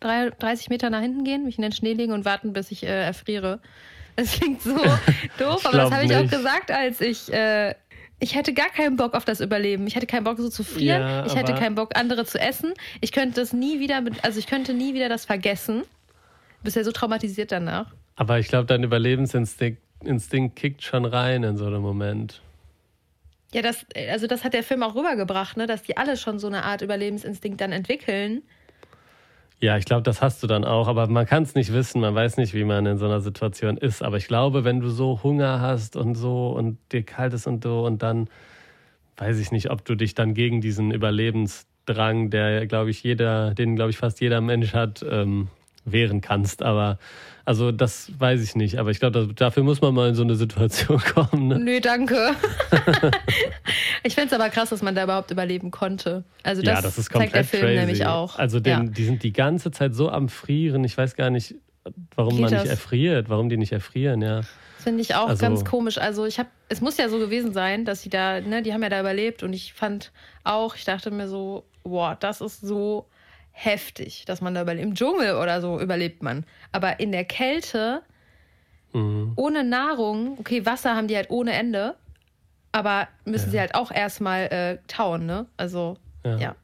[0.00, 3.04] 30 Meter nach hinten gehen, mich in den Schnee legen und warten, bis ich äh,
[3.04, 3.60] erfriere.
[4.16, 4.76] Das klingt so
[5.38, 7.32] doof, aber das habe ich auch gesagt, als ich.
[7.32, 7.74] Äh,
[8.18, 9.84] ich hätte gar keinen Bock auf das Überleben.
[9.88, 11.02] Ich hätte keinen Bock, so zu frieren.
[11.02, 12.72] Ja, ich hätte keinen Bock, andere zu essen.
[13.00, 15.80] Ich könnte das nie wieder, mit, also ich könnte nie wieder das vergessen.
[15.80, 17.92] Du bist ja so traumatisiert danach.
[18.14, 22.42] Aber ich glaube, dein Überlebensinstinkt Instinkt kickt schon rein in so einem Moment.
[23.52, 25.66] Ja, das, also das hat der Film auch rübergebracht, ne?
[25.66, 28.42] dass die alle schon so eine Art Überlebensinstinkt dann entwickeln.
[29.62, 32.16] Ja, ich glaube, das hast du dann auch, aber man kann es nicht wissen, man
[32.16, 34.02] weiß nicht, wie man in so einer Situation ist.
[34.02, 37.62] Aber ich glaube, wenn du so Hunger hast und so und dir kalt ist und
[37.62, 38.28] so und dann
[39.18, 43.76] weiß ich nicht, ob du dich dann gegen diesen Überlebensdrang, der, glaube ich, jeder, den,
[43.76, 45.46] glaube ich, fast jeder Mensch hat, ähm,
[45.84, 46.62] wehren kannst.
[46.62, 46.98] Aber
[47.44, 48.78] also das weiß ich nicht.
[48.78, 51.48] Aber ich glaube, dafür muss man mal in so eine Situation kommen.
[51.48, 51.58] Ne?
[51.58, 52.32] Nö, danke.
[54.02, 56.24] ich finde es aber krass, dass man da überhaupt überleben konnte.
[56.42, 57.78] Also das, ja, das ist zeigt der Film crazy.
[57.78, 58.38] nämlich auch.
[58.38, 58.90] Also den, ja.
[58.90, 60.84] die sind die ganze Zeit so am Frieren.
[60.84, 61.56] Ich weiß gar nicht,
[62.14, 64.36] warum Geht man nicht erfriert, warum die nicht erfrieren, ja.
[64.36, 65.98] Das finde ich auch also, ganz komisch.
[65.98, 68.82] Also ich habe, es muss ja so gewesen sein, dass sie da, ne, die haben
[68.82, 70.10] ja da überlebt und ich fand
[70.44, 73.06] auch, ich dachte mir so, boah, das ist so
[73.52, 74.86] heftig, dass man da überlebt.
[74.86, 76.44] Im Dschungel oder so überlebt man.
[76.72, 78.02] Aber in der Kälte,
[78.92, 79.32] mhm.
[79.36, 81.96] ohne Nahrung, okay, Wasser haben die halt ohne Ende,
[82.72, 83.50] aber müssen ja.
[83.50, 85.46] sie halt auch erstmal äh, tauen, ne?
[85.56, 86.36] Also, ja.
[86.38, 86.56] ja.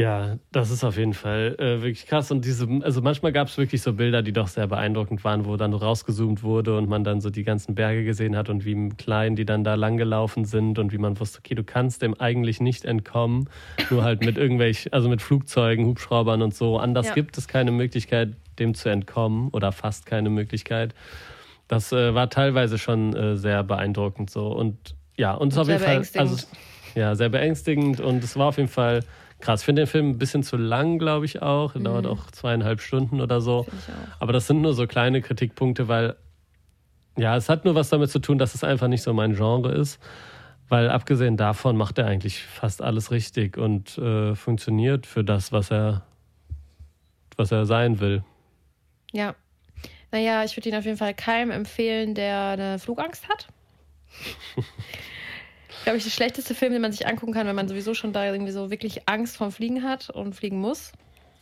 [0.00, 2.30] Ja, das ist auf jeden Fall äh, wirklich krass.
[2.30, 5.58] Und diese, also manchmal gab es wirklich so Bilder, die doch sehr beeindruckend waren, wo
[5.58, 9.36] dann rausgezoomt wurde und man dann so die ganzen Berge gesehen hat und wie klein
[9.36, 12.86] die dann da langgelaufen sind und wie man wusste, okay, du kannst dem eigentlich nicht
[12.86, 13.50] entkommen.
[13.90, 16.78] Nur halt mit irgendwelchen, also mit Flugzeugen, Hubschraubern und so.
[16.78, 17.14] Anders ja.
[17.14, 20.94] gibt es keine Möglichkeit, dem zu entkommen oder fast keine Möglichkeit.
[21.68, 24.46] Das äh, war teilweise schon äh, sehr beeindruckend so.
[24.46, 26.02] Und ja, und es auf jeden Fall.
[26.16, 26.46] Also,
[26.94, 29.02] ja, sehr beängstigend und es war auf jeden Fall
[29.40, 29.60] krass.
[29.60, 31.74] Ich finde den Film ein bisschen zu lang, glaube ich auch.
[31.74, 31.84] Er mhm.
[31.84, 33.66] dauert auch zweieinhalb Stunden oder so.
[34.18, 36.16] Aber das sind nur so kleine Kritikpunkte, weil
[37.16, 39.72] ja, es hat nur was damit zu tun, dass es einfach nicht so mein Genre
[39.72, 40.00] ist.
[40.68, 45.72] Weil abgesehen davon macht er eigentlich fast alles richtig und äh, funktioniert für das, was
[45.72, 46.06] er,
[47.36, 48.22] was er sein will.
[49.12, 49.34] Ja.
[50.12, 53.48] Naja, ich würde ihn auf jeden Fall keinem empfehlen, der eine Flugangst hat.
[55.84, 58.26] glaube ich, der schlechteste Film, den man sich angucken kann, wenn man sowieso schon da
[58.26, 60.92] irgendwie so wirklich Angst vorm Fliegen hat und fliegen muss.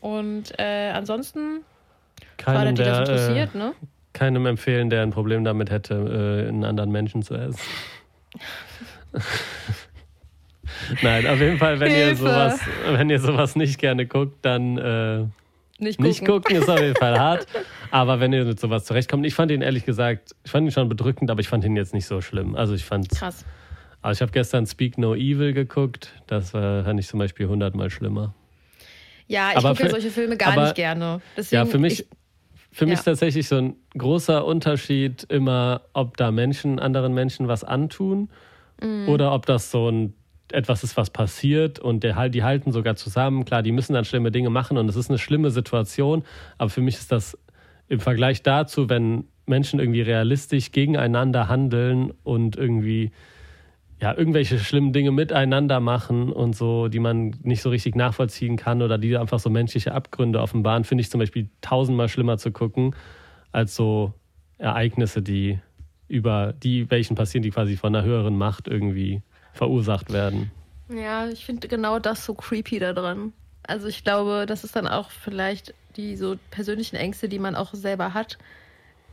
[0.01, 1.61] Und äh, ansonsten,
[2.37, 3.75] keinem, die der, das interessiert, äh, ne?
[4.13, 7.61] Keinem empfehlen, der ein Problem damit hätte, äh, einen anderen Menschen zu essen.
[11.03, 15.25] Nein, auf jeden Fall, wenn ihr sowas, wenn ihr sowas nicht gerne guckt, dann äh,
[15.79, 16.09] nicht, gucken.
[16.09, 17.47] nicht gucken ist auf jeden Fall hart.
[17.91, 20.89] Aber wenn ihr mit sowas zurechtkommt, ich fand ihn ehrlich gesagt, ich fand ihn schon
[20.89, 22.55] bedrückend, aber ich fand ihn jetzt nicht so schlimm.
[22.55, 23.45] Also ich fand Krass.
[24.03, 26.13] Also ich habe gestern Speak No Evil geguckt.
[26.27, 28.35] Das war, fand ich zum Beispiel hundertmal schlimmer.
[29.27, 31.21] Ja, ich gucke ja solche Filme gar aber, nicht gerne.
[31.37, 32.07] Deswegen, ja, für mich, ich,
[32.73, 32.99] für mich ja.
[33.01, 38.31] ist tatsächlich so ein großer Unterschied immer, ob da Menschen anderen Menschen was antun
[38.83, 39.09] mhm.
[39.09, 40.15] oder ob das so ein
[40.51, 43.45] etwas ist, was passiert und der, die halten sogar zusammen.
[43.45, 46.25] Klar, die müssen dann schlimme Dinge machen und es ist eine schlimme Situation,
[46.57, 47.37] aber für mich ist das
[47.89, 53.13] im Vergleich dazu, wenn Menschen irgendwie realistisch gegeneinander handeln und irgendwie
[54.01, 58.81] ja, irgendwelche schlimmen Dinge miteinander machen und so, die man nicht so richtig nachvollziehen kann
[58.81, 62.95] oder die einfach so menschliche Abgründe offenbaren, finde ich zum Beispiel tausendmal schlimmer zu gucken,
[63.51, 64.13] als so
[64.59, 65.59] Ereignisse, die
[66.07, 70.51] über die welchen passieren, die quasi von einer höheren Macht irgendwie verursacht werden.
[70.89, 73.33] Ja, ich finde genau das so creepy da dran.
[73.67, 77.75] Also ich glaube, das ist dann auch vielleicht die so persönlichen Ängste, die man auch
[77.75, 78.39] selber hat.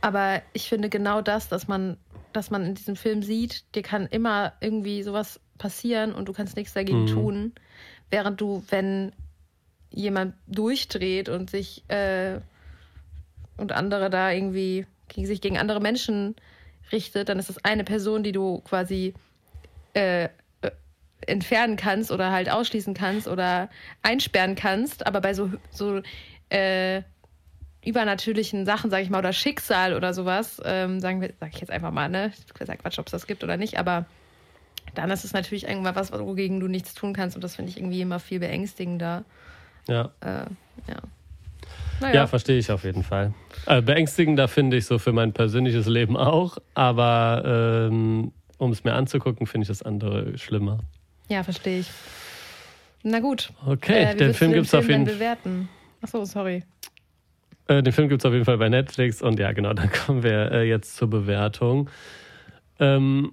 [0.00, 1.96] Aber ich finde genau das, dass man,
[2.36, 6.56] dass man in diesem Film sieht, dir kann immer irgendwie sowas passieren und du kannst
[6.56, 7.06] nichts dagegen mhm.
[7.06, 7.52] tun.
[8.10, 9.12] Während du, wenn
[9.90, 12.40] jemand durchdreht und sich äh,
[13.56, 16.36] und andere da irgendwie gegen sich gegen andere Menschen
[16.92, 19.14] richtet, dann ist das eine Person, die du quasi
[19.94, 20.28] äh, äh,
[21.26, 23.70] entfernen kannst oder halt ausschließen kannst oder
[24.02, 25.06] einsperren kannst.
[25.06, 26.02] Aber bei so, so
[26.50, 27.02] äh,
[27.86, 31.70] übernatürlichen Sachen, sage ich mal, oder Schicksal oder sowas, ähm, sagen wir, sag ich jetzt
[31.70, 32.32] einfach mal, ne?
[32.34, 34.06] Ich sag Quatsch, ob es das gibt oder nicht, aber
[34.94, 37.78] dann ist es natürlich irgendwann was, wogegen du nichts tun kannst und das finde ich
[37.78, 39.24] irgendwie immer viel beängstigender.
[39.88, 40.10] Ja.
[40.20, 40.46] Äh,
[40.88, 41.02] ja.
[42.00, 42.14] Naja.
[42.14, 43.32] Ja, verstehe ich auf jeden Fall.
[43.66, 48.94] Äh, beängstigender finde ich so für mein persönliches Leben auch, aber ähm, um es mir
[48.94, 50.80] anzugucken, finde ich das andere schlimmer.
[51.28, 51.90] Ja, verstehe ich.
[53.02, 53.52] Na gut.
[53.64, 55.14] Okay, äh, den Film gibt es auf jeden Fall.
[55.14, 55.68] bewerten?
[56.02, 56.64] Achso, sorry.
[57.68, 60.22] Äh, den Film gibt es auf jeden Fall bei Netflix und ja, genau, dann kommen
[60.22, 61.90] wir äh, jetzt zur Bewertung.
[62.78, 63.32] Ähm,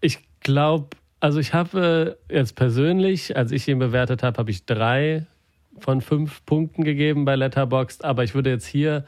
[0.00, 4.66] ich glaube, also ich habe äh, jetzt persönlich, als ich ihn bewertet habe, habe ich
[4.66, 5.26] drei
[5.78, 9.04] von fünf Punkten gegeben bei Letterboxd, aber ich würde jetzt hier,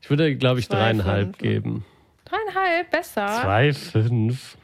[0.00, 1.38] ich würde, glaube ich, Zwei, dreieinhalb fünf.
[1.38, 1.84] geben.
[2.24, 3.26] Dreieinhalb, besser.
[3.42, 4.56] Zwei, fünf.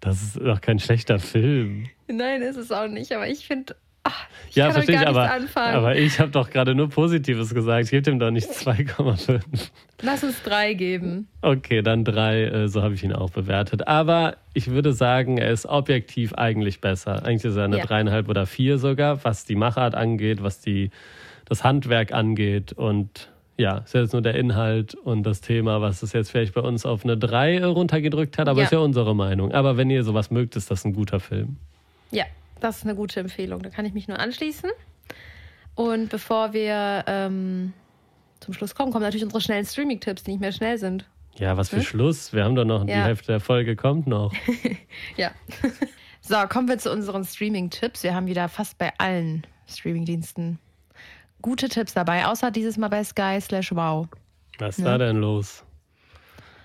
[0.00, 1.88] Das ist doch kein schlechter Film.
[2.06, 3.74] Nein, ist es auch nicht, aber ich finde,
[4.50, 7.84] ich ja, verstehe ich, aber, aber ich habe doch gerade nur Positives gesagt.
[7.84, 9.40] Ich gebe dem doch nicht 2,5.
[10.02, 11.28] Lass uns drei geben.
[11.42, 13.86] Okay, dann drei, äh, so habe ich ihn auch bewertet.
[13.86, 17.24] Aber ich würde sagen, er ist objektiv eigentlich besser.
[17.24, 17.84] Eigentlich ist er eine ja.
[17.84, 20.90] dreieinhalb oder vier sogar, was die Machart angeht, was die,
[21.44, 22.72] das Handwerk angeht.
[22.72, 26.60] Und ja, ist jetzt nur der Inhalt und das Thema, was es jetzt vielleicht bei
[26.60, 28.48] uns auf eine drei runtergedrückt hat.
[28.48, 28.64] Aber ja.
[28.64, 29.52] ist ja unsere Meinung.
[29.52, 31.56] Aber wenn ihr sowas mögt, ist das ein guter Film.
[32.10, 32.24] Ja,
[32.60, 33.62] das ist eine gute Empfehlung.
[33.62, 34.70] Da kann ich mich nur anschließen.
[35.74, 37.72] Und bevor wir ähm,
[38.40, 41.04] zum Schluss kommen, kommen natürlich unsere schnellen Streaming-Tipps, die nicht mehr schnell sind.
[41.36, 41.82] Ja, was für hm?
[41.82, 42.32] Schluss.
[42.32, 42.96] Wir haben doch noch, ja.
[42.96, 44.32] die Hälfte der Folge kommt noch.
[45.16, 45.32] ja.
[46.22, 48.02] so, kommen wir zu unseren Streaming-Tipps.
[48.02, 50.58] Wir haben wieder fast bei allen Streaming-Diensten
[51.46, 54.08] gute Tipps dabei, außer dieses Mal bei Sky slash Wow.
[54.58, 54.90] Was ist ne?
[54.90, 55.64] da denn los?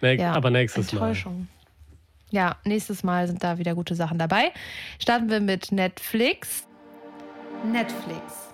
[0.01, 1.41] Ne ja, aber nächstes Enttäuschung.
[1.41, 1.60] Mal.
[2.31, 4.51] Ja, nächstes Mal sind da wieder gute Sachen dabei.
[4.99, 6.65] Starten wir mit Netflix.
[7.69, 8.53] Netflix.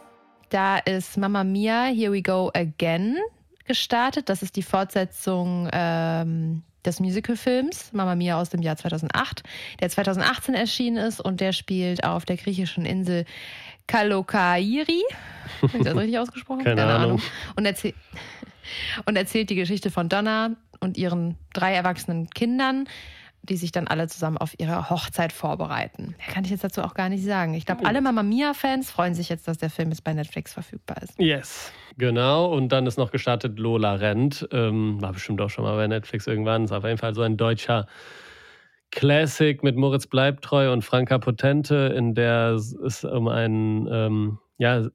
[0.50, 3.18] Da ist Mama Mia, Here We Go Again
[3.66, 4.30] gestartet.
[4.30, 9.44] Das ist die Fortsetzung ähm, des Musicalfilms Mama Mia aus dem Jahr 2008,
[9.80, 13.26] der 2018 erschienen ist und der spielt auf der griechischen Insel
[13.88, 15.04] Kalokairi.
[15.62, 16.63] Habe ich das richtig ausgesprochen?
[16.63, 17.10] Keine, Keine Ahnung.
[17.10, 17.22] Ahnung.
[17.56, 17.94] Und, erzähl
[19.06, 22.88] und erzählt die Geschichte von Donna und ihren drei erwachsenen Kindern
[23.49, 26.15] die sich dann alle zusammen auf ihre Hochzeit vorbereiten.
[26.17, 27.53] Mehr kann ich jetzt dazu auch gar nicht sagen.
[27.53, 31.01] Ich glaube, alle Mama Mia-Fans freuen sich jetzt, dass der Film jetzt bei Netflix verfügbar
[31.01, 31.19] ist.
[31.19, 32.53] Yes, genau.
[32.53, 34.47] Und dann ist noch gestartet Lola Rent.
[34.51, 36.65] Ähm, war bestimmt auch schon mal bei Netflix irgendwann.
[36.65, 37.88] Ist auf jeden Fall so ein deutscher
[38.91, 44.88] Classic mit Moritz Bleibtreu und Franka Potente, in der es um einen, ähm, ja,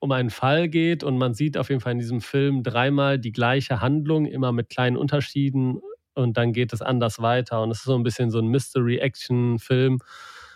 [0.00, 3.32] um einen Fall geht und man sieht auf jeden Fall in diesem Film dreimal die
[3.32, 5.80] gleiche Handlung, immer mit kleinen Unterschieden
[6.18, 7.62] und dann geht es anders weiter.
[7.62, 10.00] Und es ist so ein bisschen so ein Mystery-Action-Film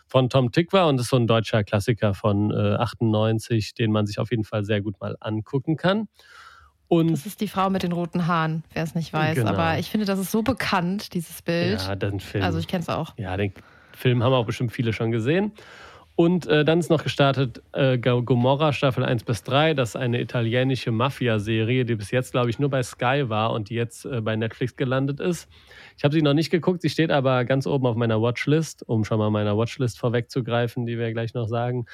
[0.07, 4.19] von Tom Tickwer und ist so ein deutscher Klassiker von äh, 98, den man sich
[4.19, 6.09] auf jeden Fall sehr gut mal angucken kann.
[6.89, 9.37] Und das ist die Frau mit den roten Haaren, wer es nicht weiß.
[9.37, 9.51] Genau.
[9.51, 11.81] Aber ich finde, das ist so bekannt, dieses Bild.
[11.81, 12.45] Ja, den Film.
[12.45, 13.17] Also ich kenne es auch.
[13.17, 13.55] Ja, den
[13.97, 15.53] Film haben auch bestimmt viele schon gesehen.
[16.23, 19.75] Und äh, dann ist noch gestartet äh, Gomorra Staffel 1 bis 3.
[19.75, 23.71] Das ist eine italienische Mafia-Serie, die bis jetzt, glaube ich, nur bei Sky war und
[23.71, 25.49] die jetzt äh, bei Netflix gelandet ist.
[25.97, 29.05] Ich habe sie noch nicht geguckt, sie steht aber ganz oben auf meiner Watchlist, um
[29.05, 31.87] schon mal meiner Watchlist vorwegzugreifen, die wir gleich noch sagen.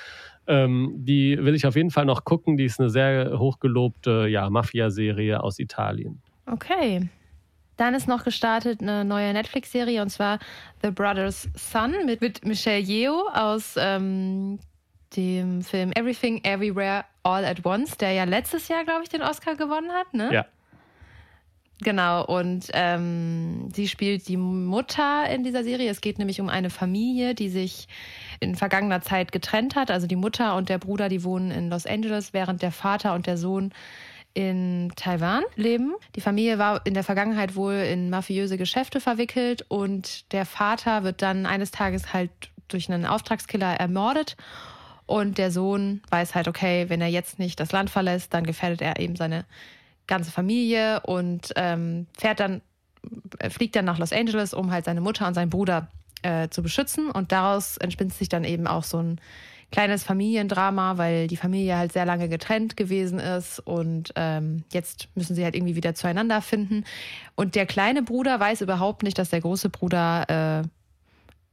[0.47, 2.59] Ähm, die will ich auf jeden Fall noch gucken.
[2.59, 6.21] Die ist eine sehr hochgelobte ja, Mafia-Serie aus Italien.
[6.45, 7.09] Okay.
[7.79, 10.41] Dann ist noch gestartet eine neue Netflix-Serie und zwar
[10.83, 14.59] The Brothers Son mit, mit Michelle Yeoh aus ähm,
[15.17, 19.55] dem Film Everything Everywhere All at Once, der ja letztes Jahr, glaube ich, den Oscar
[19.55, 20.31] gewonnen hat, ne?
[20.33, 20.47] Ja.
[21.81, 25.89] Genau, und ähm, sie spielt die Mutter in dieser Serie.
[25.89, 27.87] Es geht nämlich um eine Familie, die sich
[28.41, 29.93] in vergangener Zeit getrennt hat.
[29.93, 33.29] Also die Mutter und der Bruder, die wohnen in Los Angeles, während der Vater und
[33.29, 33.73] der Sohn
[34.35, 35.95] in Taiwan leben.
[36.15, 41.23] Die Familie war in der Vergangenheit wohl in mafiöse Geschäfte verwickelt und der Vater wird
[41.23, 42.31] dann eines Tages halt
[42.69, 44.37] durch einen Auftragskiller ermordet.
[45.07, 48.83] Und der Sohn weiß halt, okay, wenn er jetzt nicht das Land verlässt, dann gefährdet
[48.83, 49.47] er eben seine
[50.07, 52.61] ganze Familie und ähm, fährt dann,
[53.49, 55.89] fliegt dann nach Los Angeles, um halt seine Mutter und seinen Bruder
[56.23, 57.11] äh, zu beschützen.
[57.11, 59.21] Und daraus entspinnt sich dann eben auch so ein
[59.71, 65.35] kleines Familiendrama, weil die Familie halt sehr lange getrennt gewesen ist und ähm, jetzt müssen
[65.35, 66.85] sie halt irgendwie wieder zueinander finden.
[67.35, 70.63] Und der kleine Bruder weiß überhaupt nicht, dass der große Bruder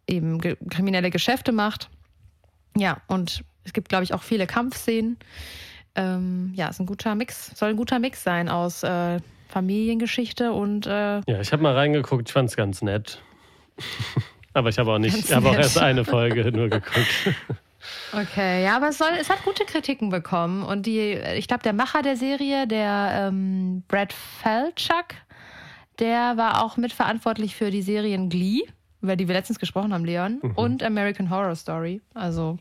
[0.08, 1.90] äh, eben ge kriminelle Geschäfte macht.
[2.78, 5.18] Ja, und es gibt, glaube ich, auch viele Kampfszenen.
[5.96, 10.86] Ähm, ja, ist ein guter Mix, soll ein guter Mix sein aus äh, Familiengeschichte und.
[10.88, 13.22] Äh, ja, ich habe mal reingeguckt, ich fand es ganz nett.
[14.54, 17.36] aber ich habe auch nicht, ich habe auch erst eine Folge nur geguckt.
[18.14, 20.64] Okay, ja, aber es, soll, es hat gute Kritiken bekommen.
[20.64, 25.16] Und die, ich glaube, der Macher der Serie, der ähm, Brad Falchuk,
[26.00, 28.64] der war auch mitverantwortlich für die Serien Glee,
[29.02, 30.52] über die wir letztens gesprochen haben, Leon, mhm.
[30.52, 32.02] und American Horror Story.
[32.14, 32.58] Also.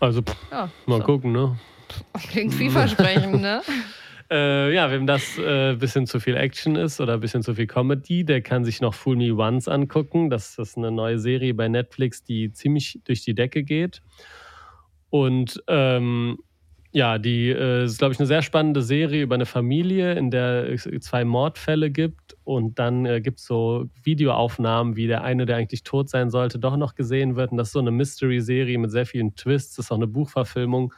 [0.00, 1.04] Also, pff, ja, mal so.
[1.04, 1.56] gucken, ne?
[2.30, 3.62] Klingt vielversprechend, ne?
[4.30, 7.54] Äh, ja, wem das ein äh, bisschen zu viel Action ist oder ein bisschen zu
[7.54, 10.30] viel Comedy, der kann sich noch Fool Me Once angucken.
[10.30, 14.00] Das ist eine neue Serie bei Netflix, die ziemlich durch die Decke geht.
[15.10, 16.38] Und ähm,
[16.94, 20.70] ja, die äh, ist, glaube ich, eine sehr spannende Serie über eine Familie, in der
[20.72, 22.36] es zwei Mordfälle gibt.
[22.44, 26.60] Und dann äh, gibt es so Videoaufnahmen, wie der eine, der eigentlich tot sein sollte,
[26.60, 27.50] doch noch gesehen wird.
[27.50, 29.74] Und das ist so eine Mystery-Serie mit sehr vielen Twists.
[29.74, 30.94] Das ist auch eine Buchverfilmung.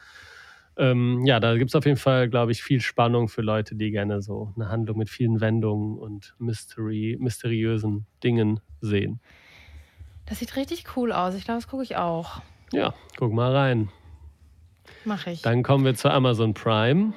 [0.77, 3.89] Ähm, ja, da gibt es auf jeden Fall, glaube ich, viel Spannung für Leute, die
[3.89, 9.19] gerne so eine Handlung mit vielen Wendungen und Mystery, mysteriösen Dingen sehen.
[10.27, 11.35] Das sieht richtig cool aus.
[11.35, 12.41] Ich glaube, das gucke ich auch.
[12.71, 13.89] Ja, guck mal rein.
[15.05, 15.41] Mach ich.
[15.41, 17.13] Dann kommen wir zu Amazon Prime.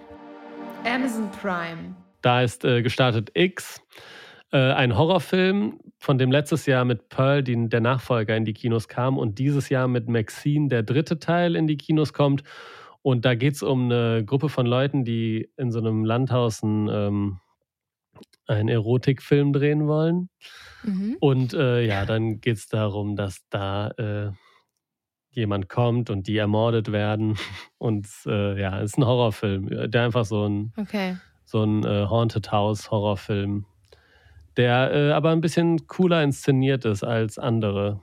[0.85, 1.94] Amazon Prime.
[2.23, 3.83] Da ist äh, gestartet X,
[4.53, 8.88] äh, ein Horrorfilm, von dem letztes Jahr mit Pearl die, der Nachfolger in die Kinos
[8.88, 12.42] kam und dieses Jahr mit Maxine der dritte Teil in die Kinos kommt.
[13.03, 16.89] Und da geht es um eine Gruppe von Leuten, die in so einem Landhaus einen,
[16.89, 17.41] ähm,
[18.47, 20.29] einen Erotikfilm drehen wollen.
[20.83, 21.17] Mhm.
[21.21, 24.33] Und äh, ja, dann geht es darum, dass da äh,
[25.31, 27.37] jemand kommt und die ermordet werden.
[27.79, 31.17] Und äh, ja, es ist ein Horrorfilm, der einfach so ein, okay.
[31.45, 33.65] so ein äh, Haunted House Horrorfilm,
[34.57, 38.01] der äh, aber ein bisschen cooler inszeniert ist als andere.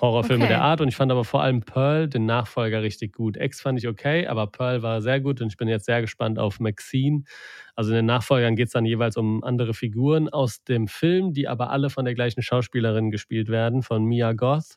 [0.00, 0.52] Horrorfilme okay.
[0.52, 3.36] der Art und ich fand aber vor allem Pearl, den Nachfolger, richtig gut.
[3.36, 6.38] X fand ich okay, aber Pearl war sehr gut und ich bin jetzt sehr gespannt
[6.38, 7.24] auf Maxine.
[7.74, 11.48] Also in den Nachfolgern geht es dann jeweils um andere Figuren aus dem Film, die
[11.48, 14.76] aber alle von der gleichen Schauspielerin gespielt werden, von Mia Goth.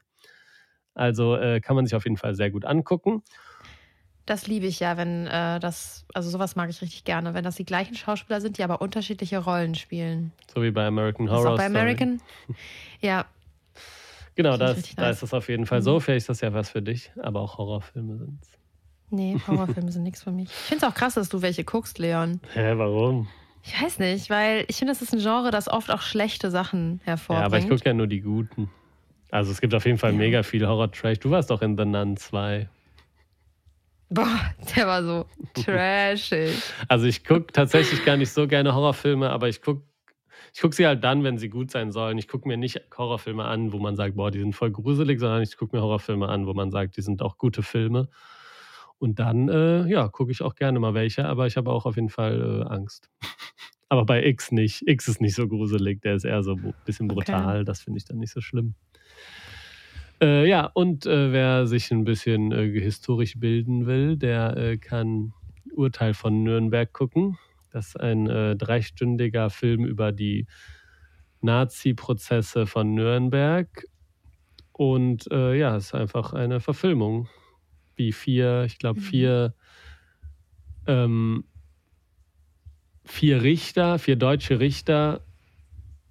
[0.93, 3.23] Also äh, kann man sich auf jeden Fall sehr gut angucken.
[4.29, 7.55] Das liebe ich ja, wenn äh, das, also sowas mag ich richtig gerne, wenn das
[7.55, 10.34] die gleichen Schauspieler sind, die aber unterschiedliche Rollen spielen.
[10.53, 11.41] So wie bei American Horror.
[11.41, 11.58] Story.
[11.58, 12.21] Bei American,
[13.01, 13.25] ja,
[14.39, 15.84] Genau, das, ist da ist das auf jeden Fall mhm.
[15.84, 15.99] so.
[15.99, 18.47] Vielleicht ist das ja was für dich, aber auch Horrorfilme sind es.
[19.10, 20.47] Nee, Horrorfilme sind nichts für mich.
[20.47, 22.39] Ich finde es auch krass, dass du welche guckst, Leon.
[22.54, 23.28] Hä, warum?
[23.65, 27.02] Ich weiß nicht, weil ich finde, das ist ein Genre, das oft auch schlechte Sachen
[27.04, 27.41] hervorbringt.
[27.41, 28.69] Ja, aber ich gucke ja nur die guten.
[29.30, 30.17] Also es gibt auf jeden Fall ja.
[30.17, 31.19] mega viel Horror-Trash.
[31.19, 32.69] Du warst doch in The Nun 2.
[34.10, 34.39] Boah,
[34.73, 36.56] der war so trashig.
[36.88, 39.82] Also ich gucke tatsächlich gar nicht so gerne Horrorfilme, aber ich gucke
[40.54, 42.17] ich gucke sie halt dann, wenn sie gut sein sollen.
[42.17, 45.41] Ich gucke mir nicht Horrorfilme an, wo man sagt, boah, die sind voll gruselig, sondern
[45.41, 48.10] ich gucke mir Horrorfilme an, wo man sagt, die sind auch gute Filme.
[48.97, 51.95] Und dann, äh, ja, gucke ich auch gerne mal welche, aber ich habe auch auf
[51.95, 53.10] jeden Fall äh, Angst.
[53.89, 54.88] aber bei X nicht.
[54.88, 57.58] X ist nicht so gruselig, der ist eher so ein bisschen brutal.
[57.58, 57.65] Okay.
[57.65, 58.75] Das finde ich dann nicht so schlimm.
[60.21, 65.34] Äh, ja, und äh, wer sich ein bisschen äh, historisch bilden will, der äh, kann
[65.73, 67.38] Urteil von Nürnberg gucken.
[67.71, 70.47] Das ist ein äh, dreistündiger Film über die
[71.41, 73.86] Nazi-Prozesse von Nürnberg.
[74.71, 77.27] Und äh, ja, es ist einfach eine Verfilmung.
[77.95, 79.03] Wie vier, ich glaube, mhm.
[79.03, 79.53] vier,
[80.88, 81.43] ähm,
[83.03, 85.21] vier Richter, vier deutsche Richter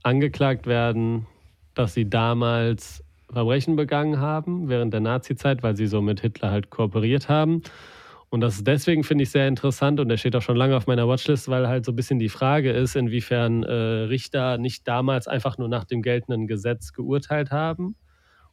[0.03, 1.27] angeklagt werden,
[1.75, 6.71] dass sie damals Verbrechen begangen haben während der Nazi-Zeit, weil sie so mit Hitler halt
[6.71, 7.63] kooperiert haben.
[8.31, 11.09] Und das deswegen finde ich sehr interessant und der steht auch schon lange auf meiner
[11.09, 15.57] Watchlist, weil halt so ein bisschen die Frage ist, inwiefern äh, Richter nicht damals einfach
[15.57, 17.97] nur nach dem geltenden Gesetz geurteilt haben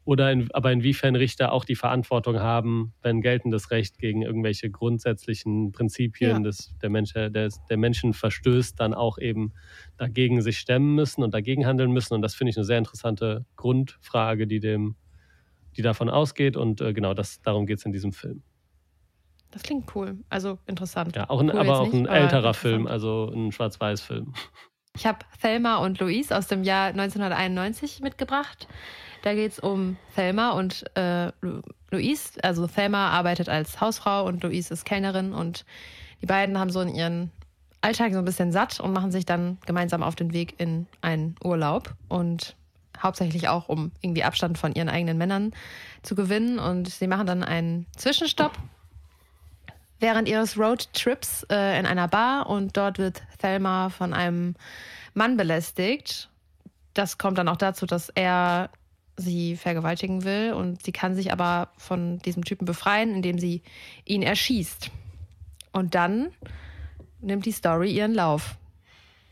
[0.05, 5.71] oder in, aber inwiefern Richter auch die Verantwortung haben, wenn geltendes Recht gegen irgendwelche grundsätzlichen
[5.71, 6.39] Prinzipien ja.
[6.39, 9.53] des, der, Mensch, des, der Menschen verstößt, dann auch eben
[9.97, 12.13] dagegen sich stemmen müssen und dagegen handeln müssen.
[12.13, 14.95] Und das finde ich eine sehr interessante Grundfrage, die dem,
[15.75, 16.55] die davon ausgeht.
[16.55, 18.43] Und äh, genau das, darum geht es in diesem Film.
[19.55, 20.17] Das klingt cool.
[20.29, 21.15] Also interessant.
[21.15, 24.33] Ja, auch ein, cool aber auch ein älterer Film, also ein Schwarz-Weiß-Film.
[24.97, 28.67] Ich habe Thelma und Louise aus dem Jahr 1991 mitgebracht.
[29.21, 31.31] Da geht es um Thelma und äh,
[31.89, 32.31] Louise.
[32.43, 35.63] Also Thelma arbeitet als Hausfrau und Louise ist Kellnerin und
[36.21, 37.31] die beiden haben so in ihren
[37.79, 41.37] Alltag so ein bisschen satt und machen sich dann gemeinsam auf den Weg in einen
[41.41, 42.57] Urlaub und
[43.01, 45.53] hauptsächlich auch, um irgendwie Abstand von ihren eigenen Männern
[46.03, 46.59] zu gewinnen.
[46.59, 48.51] Und sie machen dann einen Zwischenstopp
[49.99, 54.55] während ihres Roadtrips äh, in einer Bar und dort wird Thelma von einem
[55.13, 56.29] Mann belästigt.
[56.93, 58.69] Das kommt dann auch dazu, dass er
[59.17, 63.61] sie vergewaltigen will und sie kann sich aber von diesem Typen befreien, indem sie
[64.03, 64.91] ihn erschießt.
[65.71, 66.31] Und dann
[67.21, 68.57] nimmt die Story ihren Lauf.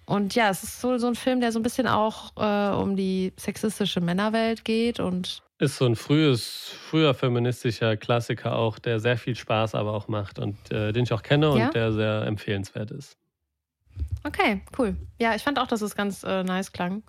[0.06, 2.96] Und ja, es ist so, so ein Film, der so ein bisschen auch äh, um
[2.96, 9.18] die sexistische Männerwelt geht und ist so ein frühes, früher feministischer Klassiker auch, der sehr
[9.18, 11.70] viel Spaß aber auch macht und äh, den ich auch kenne und ja?
[11.70, 13.18] der sehr empfehlenswert ist.
[14.24, 14.96] Okay, cool.
[15.20, 17.04] Ja, ich fand auch, dass es ganz äh, nice klang.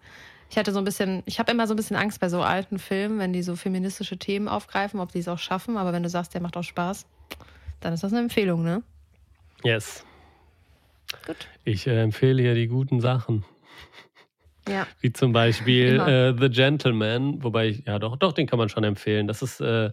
[0.51, 2.79] Ich hatte so ein bisschen, ich habe immer so ein bisschen Angst bei so alten
[2.79, 5.77] Filmen, wenn die so feministische Themen aufgreifen, ob die es auch schaffen.
[5.77, 7.07] Aber wenn du sagst, der macht auch Spaß,
[7.81, 8.83] dann ist das eine Empfehlung, ne?
[9.63, 10.05] Yes.
[11.27, 11.49] Gut.
[11.65, 13.45] Ich äh, empfehle hier die guten Sachen.
[14.69, 14.87] Ja.
[15.01, 18.85] Wie zum Beispiel äh, The Gentleman, wobei ich, ja doch, doch, den kann man schon
[18.85, 19.27] empfehlen.
[19.27, 19.91] Das ist äh,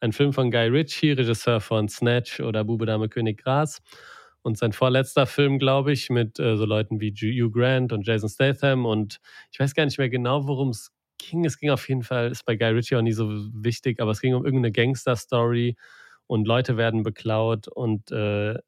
[0.00, 3.80] ein Film von Guy Ritchie, Regisseur von Snatch oder Bube, Dame, König, Gras.
[4.42, 8.28] Und sein vorletzter Film, glaube ich, mit äh, so Leuten wie Hugh Grant und Jason
[8.28, 8.86] Statham.
[8.86, 9.20] Und
[9.52, 11.44] ich weiß gar nicht mehr genau, worum es ging.
[11.44, 14.20] Es ging auf jeden Fall, ist bei Guy Ritchie auch nie so wichtig, aber es
[14.20, 15.76] ging um irgendeine Gangster-Story
[16.26, 18.58] und Leute werden beklaut und äh,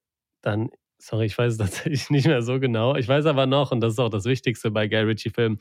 [0.43, 0.71] dann
[1.01, 2.95] Sorry, ich weiß es tatsächlich nicht mehr so genau.
[2.97, 5.59] Ich weiß aber noch, und das ist auch das Wichtigste bei Guy Ritchie-Filmen,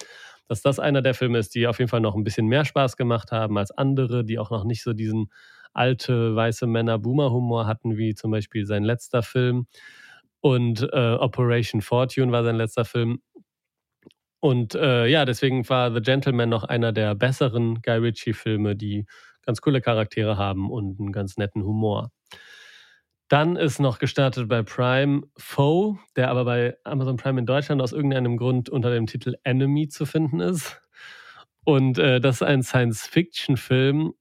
[0.48, 2.98] dass das einer der Filme ist, die auf jeden Fall noch ein bisschen mehr Spaß
[2.98, 5.32] gemacht haben als andere, die auch noch nicht so diesen
[5.74, 9.68] alte weiße Männer-Boomer-Humor hatten, wie zum Beispiel sein letzter Film.
[10.42, 13.20] Und äh, Operation Fortune war sein letzter Film.
[14.42, 19.06] Und äh, ja, deswegen war The Gentleman noch einer der besseren Guy Ritchie-Filme, die
[19.46, 22.12] ganz coole Charaktere haben und einen ganz netten Humor.
[23.30, 27.91] Dann ist noch gestartet bei Prime Foe, der aber bei Amazon Prime in Deutschland aus
[27.93, 30.82] irgendeinem Grund unter dem Titel Enemy zu finden ist.
[31.63, 34.13] Und äh, das ist ein Science-Fiction-Film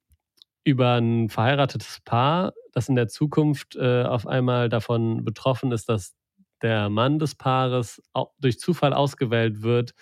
[0.65, 6.15] über ein verheiratetes Paar, das in der Zukunft äh, auf einmal davon betroffen ist, dass
[6.61, 8.03] der Mann des Paares
[8.39, 9.95] durch Zufall ausgewählt wird,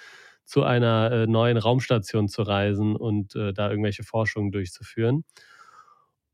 [0.45, 5.25] zu einer äh, neuen Raumstation zu reisen und äh, da irgendwelche Forschungen durchzuführen.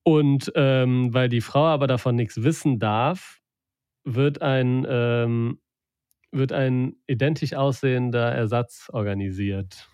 [0.05, 3.41] Und ähm, weil die Frau aber davon nichts wissen darf,
[4.05, 5.61] wird ein, ähm,
[6.33, 9.89] wird ein identisch aussehender Ersatz organisiert.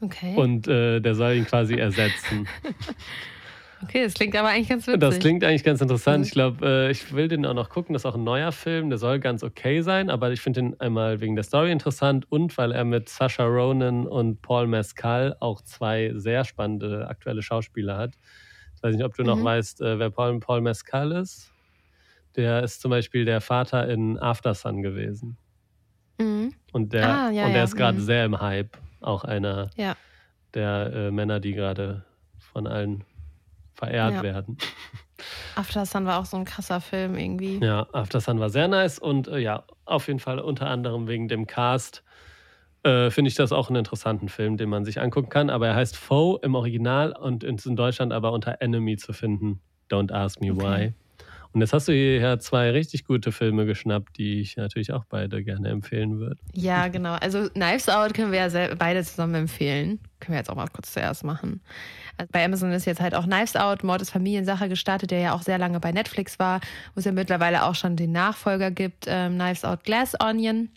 [0.00, 0.34] Okay.
[0.36, 2.46] Und äh, der soll ihn quasi ersetzen.
[3.82, 5.00] okay, das klingt aber eigentlich ganz witzig.
[5.00, 6.18] Das klingt eigentlich ganz interessant.
[6.18, 6.24] Mhm.
[6.24, 7.94] Ich glaube, äh, ich will den auch noch gucken.
[7.94, 8.90] Das ist auch ein neuer Film.
[8.90, 12.56] Der soll ganz okay sein, aber ich finde ihn einmal wegen der Story interessant und
[12.58, 18.14] weil er mit Sasha Ronan und Paul Mescal auch zwei sehr spannende aktuelle Schauspieler hat.
[18.78, 19.28] Ich weiß nicht, ob du mhm.
[19.28, 21.50] noch weißt, äh, wer Paul, Paul Mescal ist.
[22.36, 25.36] Der ist zum Beispiel der Vater in After Sun gewesen.
[26.18, 26.54] Mhm.
[26.72, 27.64] Und der, ah, ja, und der ja.
[27.64, 28.02] ist gerade mhm.
[28.02, 28.78] sehr im Hype.
[29.00, 29.96] Auch einer ja.
[30.54, 32.04] der äh, Männer, die gerade
[32.38, 33.04] von allen
[33.74, 34.58] verehrt werden.
[35.56, 37.58] After Sun war auch so ein krasser Film irgendwie.
[37.58, 41.26] Ja, After Sun war sehr nice und äh, ja, auf jeden Fall unter anderem wegen
[41.26, 42.04] dem Cast
[42.88, 45.50] äh, finde ich das auch einen interessanten Film, den man sich angucken kann.
[45.50, 49.60] Aber er heißt Foe im Original und ist in Deutschland aber unter Enemy zu finden.
[49.90, 50.62] Don't ask me okay.
[50.62, 50.94] why.
[51.52, 55.42] Und jetzt hast du hier zwei richtig gute Filme geschnappt, die ich natürlich auch beide
[55.42, 56.36] gerne empfehlen würde.
[56.52, 57.14] Ja, genau.
[57.14, 59.98] Also Knives Out können wir ja beide zusammen empfehlen.
[60.20, 61.62] Können wir jetzt auch mal kurz zuerst machen.
[62.18, 65.32] Also bei Amazon ist jetzt halt auch Knives Out, Mord ist Familiensache gestartet, der ja
[65.32, 66.60] auch sehr lange bei Netflix war,
[66.94, 70.68] wo es ja mittlerweile auch schon den Nachfolger gibt, ähm, Knives Out Glass Onion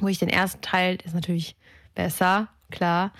[0.00, 1.56] wo ich den ersten Teil ist natürlich
[1.94, 3.12] besser, klar.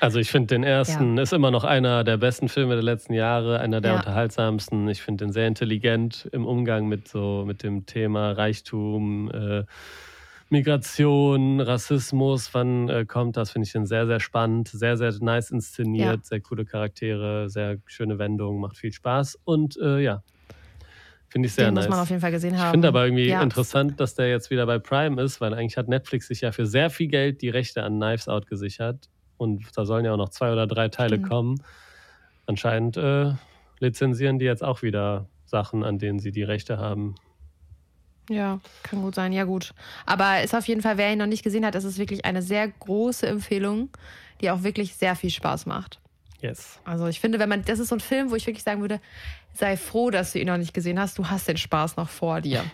[0.00, 1.22] Also ich finde den ersten ja.
[1.22, 3.96] ist immer noch einer der besten Filme der letzten Jahre, einer der ja.
[3.98, 4.88] unterhaltsamsten.
[4.88, 9.64] Ich finde den sehr intelligent im Umgang mit so mit dem Thema Reichtum, äh,
[10.50, 12.50] Migration, Rassismus.
[12.54, 13.50] Wann äh, kommt das?
[13.50, 16.22] Finde ich den sehr sehr spannend, sehr sehr nice inszeniert, ja.
[16.22, 20.22] sehr coole Charaktere, sehr schöne Wendungen, macht viel Spaß und äh, ja,
[21.28, 21.84] Finde ich sehr Den nice.
[21.84, 22.68] muss man auf jeden Fall gesehen haben.
[22.68, 23.42] Ich finde aber irgendwie ja.
[23.42, 26.66] interessant, dass der jetzt wieder bei Prime ist, weil eigentlich hat Netflix sich ja für
[26.66, 29.10] sehr viel Geld die Rechte an Knives Out gesichert.
[29.36, 31.28] Und da sollen ja auch noch zwei oder drei Teile Stimmt.
[31.28, 31.62] kommen.
[32.46, 33.32] Anscheinend äh,
[33.78, 37.14] lizenzieren die jetzt auch wieder Sachen, an denen sie die Rechte haben.
[38.30, 39.32] Ja, kann gut sein.
[39.32, 39.74] Ja, gut.
[40.06, 42.42] Aber ist auf jeden Fall, wer ihn noch nicht gesehen hat, ist es wirklich eine
[42.42, 43.90] sehr große Empfehlung,
[44.40, 46.00] die auch wirklich sehr viel Spaß macht.
[46.40, 46.78] Yes.
[46.84, 49.00] Also ich finde, wenn man, das ist so ein Film, wo ich wirklich sagen würde,
[49.54, 51.18] sei froh, dass du ihn noch nicht gesehen hast.
[51.18, 52.64] Du hast den Spaß noch vor dir.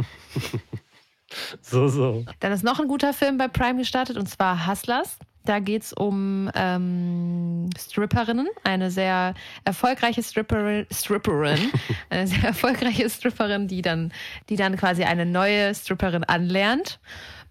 [1.61, 2.25] so, so.
[2.41, 5.19] Dann ist noch ein guter Film bei Prime gestartet und zwar Hustlers.
[5.47, 11.71] Da geht es um ähm, Stripperinnen, eine sehr erfolgreiche Stripperin, Stripperin,
[12.11, 14.11] eine sehr erfolgreiche Stripperin, die dann,
[14.49, 16.99] die dann quasi eine neue Stripperin anlernt.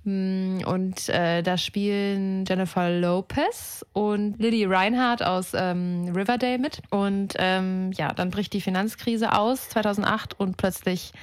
[0.05, 6.81] Mm, und äh, da spielen Jennifer Lopez und Lily Reinhardt aus ähm, Riverdale mit.
[6.89, 11.13] Und ähm, ja, dann bricht die Finanzkrise aus 2008 und plötzlich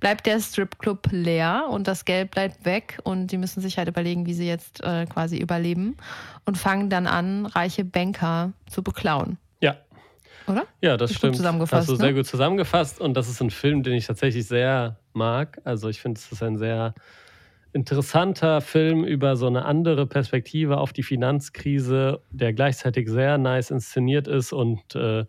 [0.00, 4.26] bleibt der Stripclub leer und das Geld bleibt weg und die müssen sich halt überlegen,
[4.26, 5.96] wie sie jetzt äh, quasi überleben
[6.44, 9.38] und fangen dann an, reiche Banker zu beklauen.
[9.60, 9.76] Ja.
[10.48, 10.64] Oder?
[10.80, 11.34] Ja, das Ist stimmt.
[11.34, 11.98] Gut zusammengefasst, Hast du ne?
[11.98, 15.60] sehr gut zusammengefasst und das ist ein Film, den ich tatsächlich sehr mag.
[15.64, 16.94] Also ich finde, es ist ein sehr
[17.74, 24.28] interessanter Film über so eine andere Perspektive auf die Finanzkrise, der gleichzeitig sehr nice inszeniert
[24.28, 25.24] ist und äh,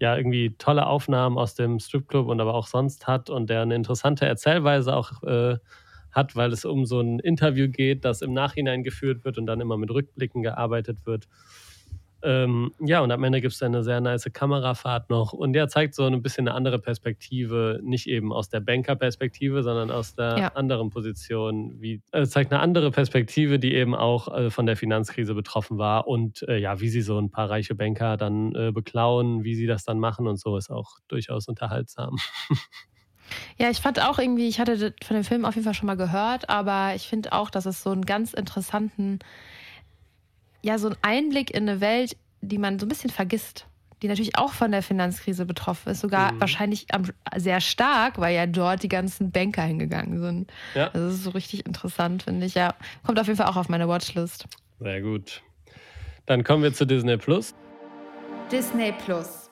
[0.00, 3.74] ja irgendwie tolle Aufnahmen aus dem Stripclub und aber auch sonst hat und der eine
[3.74, 5.58] interessante Erzählweise auch äh,
[6.10, 9.60] hat, weil es um so ein Interview geht, das im Nachhinein geführt wird und dann
[9.60, 11.28] immer mit Rückblicken gearbeitet wird.
[12.22, 15.32] Ähm, ja, und am Ende gibt es eine sehr nice Kamerafahrt noch.
[15.32, 19.90] Und der zeigt so ein bisschen eine andere Perspektive, nicht eben aus der Banker-Perspektive, sondern
[19.90, 20.48] aus der Ja.
[20.54, 21.80] anderen Position.
[21.80, 26.06] Wie, äh, zeigt eine andere Perspektive, die eben auch äh, von der Finanzkrise betroffen war.
[26.06, 29.66] Und äh, ja, wie sie so ein paar reiche Banker dann äh, beklauen, wie sie
[29.66, 32.16] das dann machen und so, ist auch durchaus unterhaltsam.
[33.58, 35.96] Ja, ich fand auch irgendwie, ich hatte von dem Film auf jeden Fall schon mal
[35.96, 39.20] gehört, aber ich finde auch, dass es so einen ganz interessanten,
[40.62, 43.66] ja, so einen Einblick in eine Welt, die man so ein bisschen vergisst,
[44.02, 46.40] die natürlich auch von der Finanzkrise betroffen ist, sogar Mhm.
[46.40, 47.04] wahrscheinlich am,
[47.36, 50.52] sehr stark, weil ja dort die ganzen Banker hingegangen sind.
[50.74, 50.88] Ja.
[50.88, 52.54] Also das ist so richtig interessant, finde ich.
[52.54, 54.46] Ja, kommt auf jeden Fall auch auf meine Watchlist.
[54.80, 55.42] Sehr gut.
[56.26, 57.54] Dann kommen wir zu Disney Plus.
[58.50, 59.50] Disney Plus.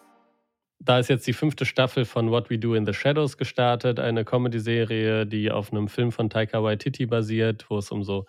[0.82, 4.24] Da ist jetzt die fünfte Staffel von What We Do in the Shadows gestartet, eine
[4.24, 8.24] Comedy-Serie, die auf einem Film von Taika Waititi basiert, wo es um so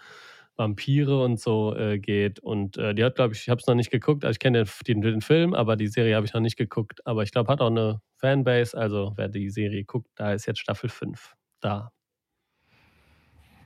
[0.58, 2.40] Vampire und so äh, geht.
[2.40, 4.64] Und äh, die hat, glaube ich, ich habe es noch nicht geguckt, also ich kenne
[4.64, 7.06] den, den, den Film, aber die Serie habe ich noch nicht geguckt.
[7.06, 10.60] Aber ich glaube, hat auch eine Fanbase, also wer die Serie guckt, da ist jetzt
[10.60, 11.92] Staffel 5 da.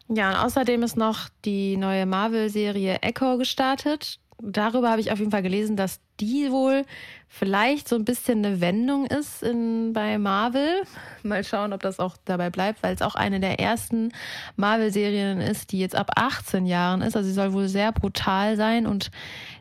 [0.08, 4.20] Ja, und außerdem ist noch die neue Marvel-Serie Echo gestartet.
[4.42, 6.84] Darüber habe ich auf jeden Fall gelesen, dass die wohl
[7.28, 10.84] vielleicht so ein bisschen eine Wendung ist in, bei Marvel.
[11.24, 14.12] Mal schauen, ob das auch dabei bleibt, weil es auch eine der ersten
[14.58, 17.16] Marvel-Serien ist, die jetzt ab 18 Jahren ist.
[17.16, 19.10] Also sie soll wohl sehr brutal sein und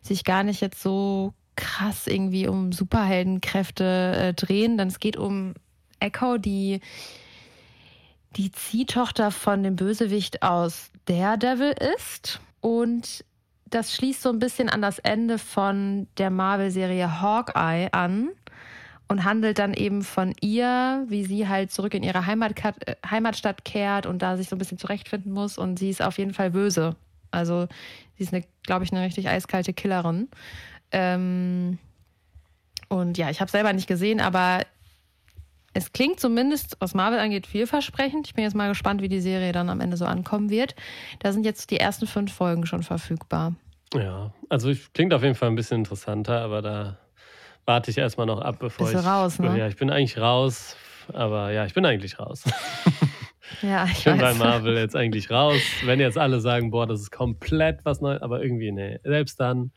[0.02, 4.76] sich gar nicht jetzt so krass irgendwie um Superheldenkräfte äh, drehen.
[4.76, 5.54] Denn es geht um
[6.00, 6.80] Echo, die
[8.36, 12.40] die Ziehtochter von dem Bösewicht aus Daredevil ist.
[12.60, 13.24] Und
[13.66, 18.30] das schließt so ein bisschen an das Ende von der Marvel-Serie Hawkeye an
[19.08, 22.52] und handelt dann eben von ihr, wie sie halt zurück in ihre Heimat,
[22.86, 25.58] äh, Heimatstadt kehrt und da sich so ein bisschen zurechtfinden muss.
[25.58, 26.96] Und sie ist auf jeden Fall böse.
[27.30, 27.66] Also
[28.16, 30.28] sie ist, eine, glaube ich, eine richtig eiskalte Killerin.
[30.92, 31.78] Ähm
[32.88, 34.60] und ja, ich habe selber nicht gesehen, aber
[35.74, 38.26] es klingt zumindest, was Marvel angeht, vielversprechend.
[38.28, 40.74] Ich bin jetzt mal gespannt, wie die Serie dann am Ende so ankommen wird.
[41.18, 43.54] Da sind jetzt die ersten fünf Folgen schon verfügbar.
[43.94, 46.98] Ja, also ich- klingt auf jeden Fall ein bisschen interessanter, aber da
[47.66, 49.06] warte ich erstmal noch ab, bevor Bist ich.
[49.06, 49.56] raus, ne?
[49.58, 50.76] Ja, ich bin eigentlich raus,
[51.12, 52.44] aber ja, ich bin eigentlich raus.
[53.62, 54.38] Ja, ich, Ich bin bei weiß.
[54.38, 55.60] Marvel jetzt eigentlich raus.
[55.84, 58.98] Wenn jetzt alle sagen, boah, das ist komplett was Neues, aber irgendwie, nee.
[59.04, 59.70] Selbst dann,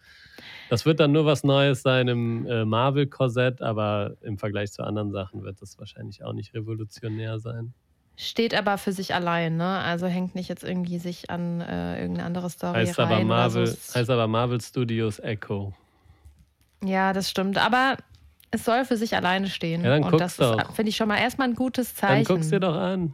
[0.69, 5.11] das wird dann nur was Neues sein im äh, Marvel-Korsett, aber im Vergleich zu anderen
[5.11, 7.73] Sachen wird das wahrscheinlich auch nicht revolutionär sein.
[8.15, 9.77] Steht aber für sich allein, ne?
[9.79, 13.67] Also hängt nicht jetzt irgendwie sich an äh, irgendeine andere Story Heißt rein aber, Marvel,
[13.67, 13.93] so.
[13.93, 15.73] heißt aber Marvel Studios Echo.
[16.83, 17.57] Ja, das stimmt.
[17.59, 17.97] Aber
[18.49, 19.83] es soll für sich alleine stehen.
[19.83, 22.25] Ja, dann Und guck's das finde ich, schon mal erstmal ein gutes Dann Zeichen.
[22.25, 23.13] guck's dir doch an.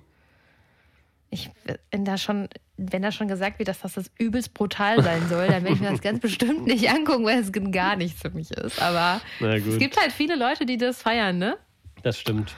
[1.29, 1.49] Ich,
[1.91, 2.47] wenn da schon,
[2.77, 5.79] wenn da schon gesagt wird, dass das, das übelst brutal sein soll, dann werde ich
[5.81, 8.81] mir das ganz bestimmt nicht angucken, weil es gar nichts für mich ist.
[8.81, 11.57] Aber es gibt halt viele Leute, die das feiern, ne?
[12.01, 12.55] das stimmt.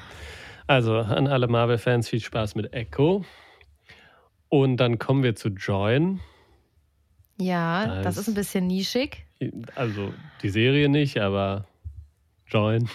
[0.67, 3.23] Also an alle Marvel-Fans viel Spaß mit Echo.
[4.49, 6.21] Und dann kommen wir zu Join.
[7.39, 9.25] Ja, Da das ist- ist ein bisschen nischig.
[9.75, 11.67] Also die Serie nicht, aber
[12.47, 12.87] Join.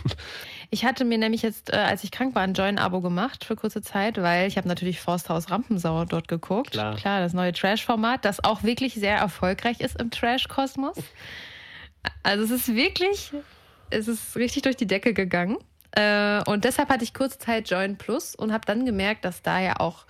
[0.72, 3.82] Ich hatte mir nämlich jetzt, äh, als ich krank war, ein Join-Abo gemacht für kurze
[3.82, 6.72] Zeit, weil ich habe natürlich Forsthaus Rampensau dort geguckt.
[6.72, 6.96] Klar.
[7.20, 10.96] das neue Trash-Format, das auch wirklich sehr erfolgreich ist im Trash-Kosmos.
[12.22, 13.30] Also es ist wirklich,
[13.90, 15.58] es ist richtig durch die Decke gegangen.
[15.92, 19.60] Äh, und deshalb hatte ich kurze Zeit Join Plus und habe dann gemerkt, dass da
[19.60, 20.06] ja auch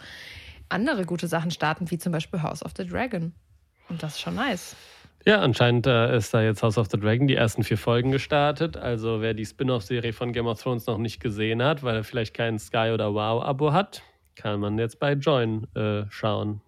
[0.69, 3.33] andere gute Sachen starten, wie zum Beispiel House of the Dragon.
[3.89, 4.77] Und das ist schon nice.
[5.27, 8.77] Ja, anscheinend äh, ist da jetzt House of the Dragon die ersten vier Folgen gestartet.
[8.77, 12.35] Also wer die Spin-off-Serie von Game of Thrones noch nicht gesehen hat, weil er vielleicht
[12.35, 14.03] kein Sky oder Wow-Abo hat,
[14.35, 16.63] kann man jetzt bei Join äh, schauen.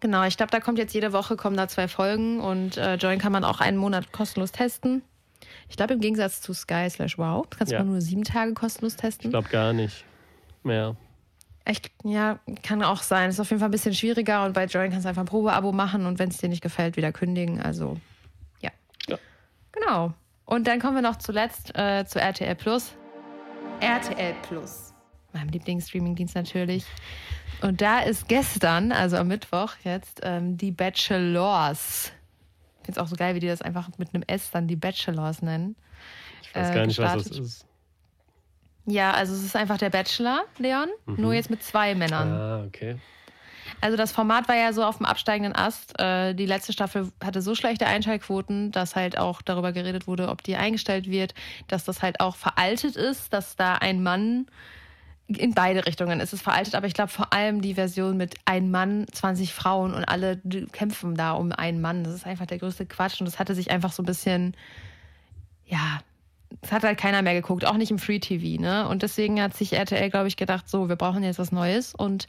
[0.00, 3.18] Genau, ich glaube, da kommt jetzt jede Woche kommen da zwei Folgen und äh, Join
[3.18, 5.02] kann man auch einen Monat kostenlos testen.
[5.68, 7.80] Ich glaube, im Gegensatz zu Sky slash Wow, kannst Ja.
[7.80, 9.30] du nur sieben Tage kostenlos Ich testen.
[9.30, 10.04] glaube gar nicht
[10.62, 10.94] mehr.
[11.68, 13.28] Echt, ja, kann auch sein.
[13.28, 15.70] Ist auf jeden Fall ein bisschen schwieriger und bei Join kannst du einfach ein Probeabo
[15.70, 17.60] machen und wenn es dir nicht gefällt, wieder kündigen.
[17.60, 17.98] Also,
[18.60, 18.70] ja.
[19.06, 19.18] Ja.
[19.72, 20.14] Genau.
[20.46, 22.94] Und dann kommen wir noch zuletzt äh, zu RTL Plus.
[23.80, 24.94] RTL Plus.
[25.34, 26.86] Meinem Lieblingsstreamingdienst natürlich.
[27.60, 32.12] Und da ist gestern, also am Mittwoch jetzt, ähm, die Bachelors.
[32.80, 34.76] Ich finde es auch so geil, wie die das einfach mit einem S dann die
[34.76, 35.76] Bachelors nennen.
[36.40, 37.30] Ich weiß Äh, gar nicht, was gestartet.
[37.40, 37.66] das ist.
[38.90, 42.32] Ja, also es ist einfach der Bachelor, Leon, nur jetzt mit zwei Männern.
[42.32, 42.96] Ah, okay.
[43.82, 46.00] Also das Format war ja so auf dem absteigenden Ast.
[46.00, 50.42] Äh, die letzte Staffel hatte so schlechte Einschaltquoten, dass halt auch darüber geredet wurde, ob
[50.42, 51.34] die eingestellt wird,
[51.68, 54.46] dass das halt auch veraltet ist, dass da ein Mann
[55.28, 58.70] in beide Richtungen ist es veraltet, aber ich glaube vor allem die Version mit ein
[58.70, 60.40] Mann, 20 Frauen und alle
[60.72, 62.02] kämpfen da um einen Mann.
[62.02, 64.56] Das ist einfach der größte Quatsch und das hatte sich einfach so ein bisschen,
[65.66, 66.00] ja,
[66.62, 68.88] es hat halt keiner mehr geguckt, auch nicht im Free TV, ne?
[68.88, 72.26] Und deswegen hat sich RTL, glaube ich, gedacht, so, wir brauchen jetzt was Neues und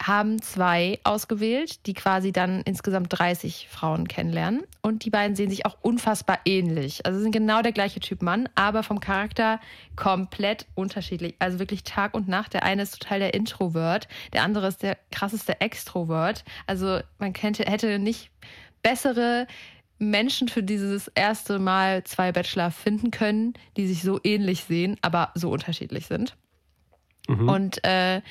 [0.00, 4.62] haben zwei ausgewählt, die quasi dann insgesamt 30 Frauen kennenlernen.
[4.80, 7.04] Und die beiden sehen sich auch unfassbar ähnlich.
[7.04, 9.60] Also sind genau der gleiche Typ Mann, aber vom Charakter
[9.96, 11.34] komplett unterschiedlich.
[11.40, 12.54] Also wirklich Tag und Nacht.
[12.54, 16.44] Der eine ist total der Introvert, der andere ist der krasseste Extrovert.
[16.66, 18.30] Also man könnte, hätte nicht
[18.82, 19.46] bessere
[19.98, 25.32] Menschen für dieses erste Mal zwei Bachelor finden können, die sich so ähnlich sehen, aber
[25.34, 26.36] so unterschiedlich sind.
[27.28, 27.48] Mhm.
[27.48, 28.22] Und äh,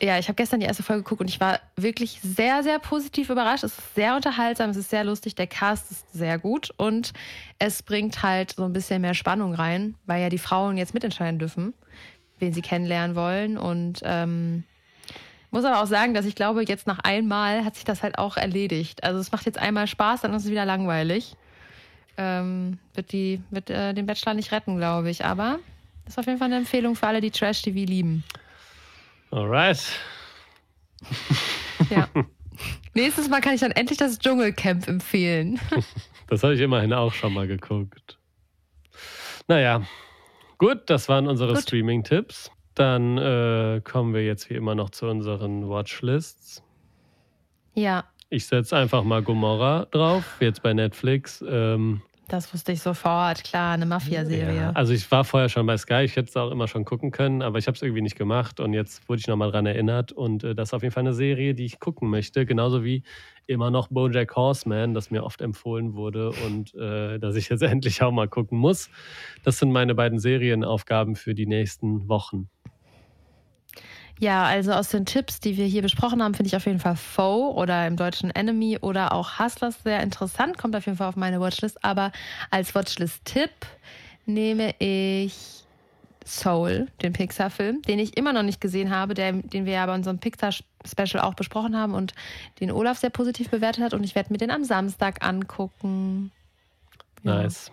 [0.00, 3.30] ja, ich habe gestern die erste Folge geguckt und ich war wirklich sehr, sehr positiv
[3.30, 3.64] überrascht.
[3.64, 7.12] Es ist sehr unterhaltsam, es ist sehr lustig, der Cast ist sehr gut und
[7.58, 11.38] es bringt halt so ein bisschen mehr Spannung rein, weil ja die Frauen jetzt mitentscheiden
[11.38, 11.74] dürfen,
[12.38, 13.58] wen sie kennenlernen wollen.
[13.58, 14.64] Und ähm,
[15.52, 18.36] muss aber auch sagen, dass ich glaube, jetzt nach einmal hat sich das halt auch
[18.36, 19.04] erledigt.
[19.04, 21.36] Also es macht jetzt einmal Spaß, dann ist es wieder langweilig.
[22.16, 25.24] Ähm, wird die, wird äh, den Bachelor nicht retten, glaube ich.
[25.24, 25.58] Aber
[26.04, 28.24] das ist auf jeden Fall eine Empfehlung für alle, die Trash-TV lieben.
[29.30, 29.82] Alright.
[31.90, 32.08] Ja.
[32.94, 35.60] Nächstes Mal kann ich dann endlich das Dschungelcamp empfehlen.
[36.28, 38.16] Das habe ich immerhin auch schon mal geguckt.
[39.48, 39.82] Naja,
[40.56, 41.60] gut, das waren unsere.
[41.60, 42.50] Streaming-Tipps.
[42.74, 46.62] Dann äh, kommen wir jetzt wie immer noch zu unseren Watchlists.
[47.74, 51.44] Ja, Ich setze einfach mal Gomorra drauf, jetzt bei Netflix.
[51.46, 52.02] Ähm,
[52.32, 53.44] das wusste ich sofort.
[53.44, 54.56] Klar, eine Mafia-Serie.
[54.56, 57.10] ja, also ich war vorher schon bei Sky, ich hätte es auch immer schon gucken
[57.10, 60.12] können, aber ich habe es irgendwie nicht gemacht und jetzt wurde ich nochmal dran erinnert
[60.12, 63.02] und äh, das ist auf jeden Fall eine Serie, die ich gucken möchte, genauso wie
[63.46, 68.02] immer noch BoJack Horseman, das mir oft empfohlen wurde und äh, dass ich jetzt endlich
[68.02, 68.88] auch mal gucken muss.
[69.44, 72.48] Das sind meine beiden Serienaufgaben für die nächsten Wochen.
[74.22, 76.94] Ja, also aus den Tipps, die wir hier besprochen haben, finde ich auf jeden Fall
[76.94, 80.58] Foe oder im Deutschen Enemy oder auch Hustlers sehr interessant.
[80.58, 81.84] Kommt auf jeden Fall auf meine Watchlist.
[81.84, 82.12] Aber
[82.48, 83.50] als Watchlist-Tipp
[84.24, 85.64] nehme ich
[86.24, 89.94] Soul, den Pixar-Film, den ich immer noch nicht gesehen habe, der, den wir ja bei
[89.96, 92.14] unserem Pixar-Special auch besprochen haben und
[92.60, 93.92] den Olaf sehr positiv bewertet hat.
[93.92, 96.30] Und ich werde mir den am Samstag angucken.
[97.24, 97.42] Ja.
[97.42, 97.72] Nice.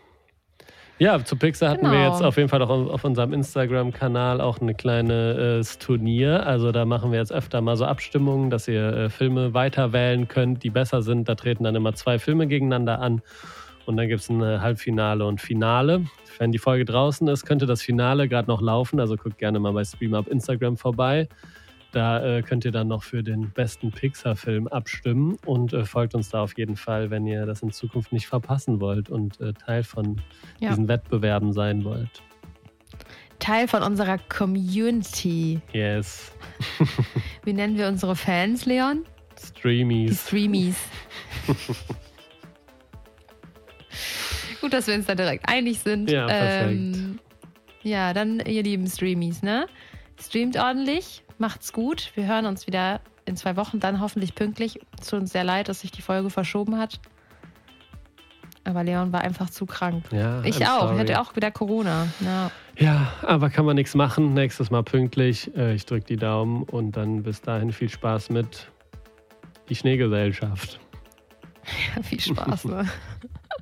[1.00, 2.12] Ja, zu Pixar hatten wir Genau.
[2.12, 6.46] jetzt auf jeden Fall auch auf unserem Instagram-Kanal auch eine kleine äh, Turnier.
[6.46, 10.28] Also da machen wir jetzt öfter mal so Abstimmungen, dass ihr äh, Filme weiter wählen
[10.28, 11.30] könnt, die besser sind.
[11.30, 13.22] Da treten dann immer zwei Filme gegeneinander an.
[13.86, 16.04] Und dann gibt es ein äh, Halbfinale und Finale.
[16.38, 19.00] Wenn die Folge draußen ist, könnte das Finale gerade noch laufen.
[19.00, 21.30] Also guckt gerne mal bei Stream auf Instagram vorbei.
[21.92, 26.30] Da äh, könnt ihr dann noch für den besten Pixar-Film abstimmen und äh, folgt uns
[26.30, 29.84] da auf jeden Fall, wenn ihr das in Zukunft nicht verpassen wollt und äh, Teil
[29.84, 30.22] von
[30.60, 30.70] Ja.
[30.70, 32.22] diesen Wettbewerben sein wollt.
[33.40, 35.62] Teil von unserer Community.
[35.74, 36.32] Yes.
[37.46, 39.06] Wie nennen wir unsere Fans, Leon?
[39.42, 40.28] Die Streamies.
[40.28, 40.76] Streamies.
[44.62, 46.12] Gut, dass wir uns da direkt einig sind.
[46.12, 46.72] Ja, perfekt.
[46.72, 47.20] Ähm,
[47.82, 49.68] ja, dann, ihr lieben Streamies, ne?
[50.22, 52.12] Streamt ordentlich, macht's gut.
[52.16, 54.80] Wir hören uns wieder in zwei Wochen, dann hoffentlich pünktlich.
[55.00, 57.00] Es tut uns sehr leid, dass sich die Folge verschoben hat.
[58.66, 60.06] Aber Leon war einfach zu krank.
[60.12, 60.82] Ja, Ich I'm auch.
[60.82, 60.94] sorry.
[60.96, 62.08] Ich hatte auch wieder Corona.
[62.20, 62.52] Ja.
[62.78, 64.34] Ja, aber kann man nichts machen.
[64.34, 65.54] Nächstes Mal pünktlich.
[65.56, 68.70] Äh, ich drücke die Daumen und dann bis dahin viel Spaß mit
[69.70, 70.80] die Schneegesellschaft.
[72.04, 72.88] Viel Spaß, ne?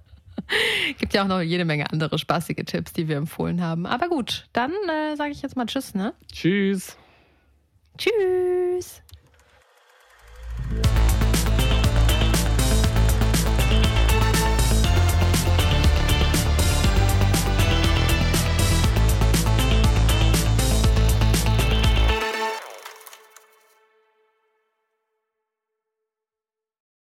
[0.98, 3.86] Gibt ja auch noch jede Menge andere spaßige Tipps, die wir empfohlen haben.
[3.86, 6.14] Aber gut, dann äh, sage ich jetzt mal Tschüss, ne?
[6.32, 6.98] Tschüss.
[7.98, 9.02] Tschüss.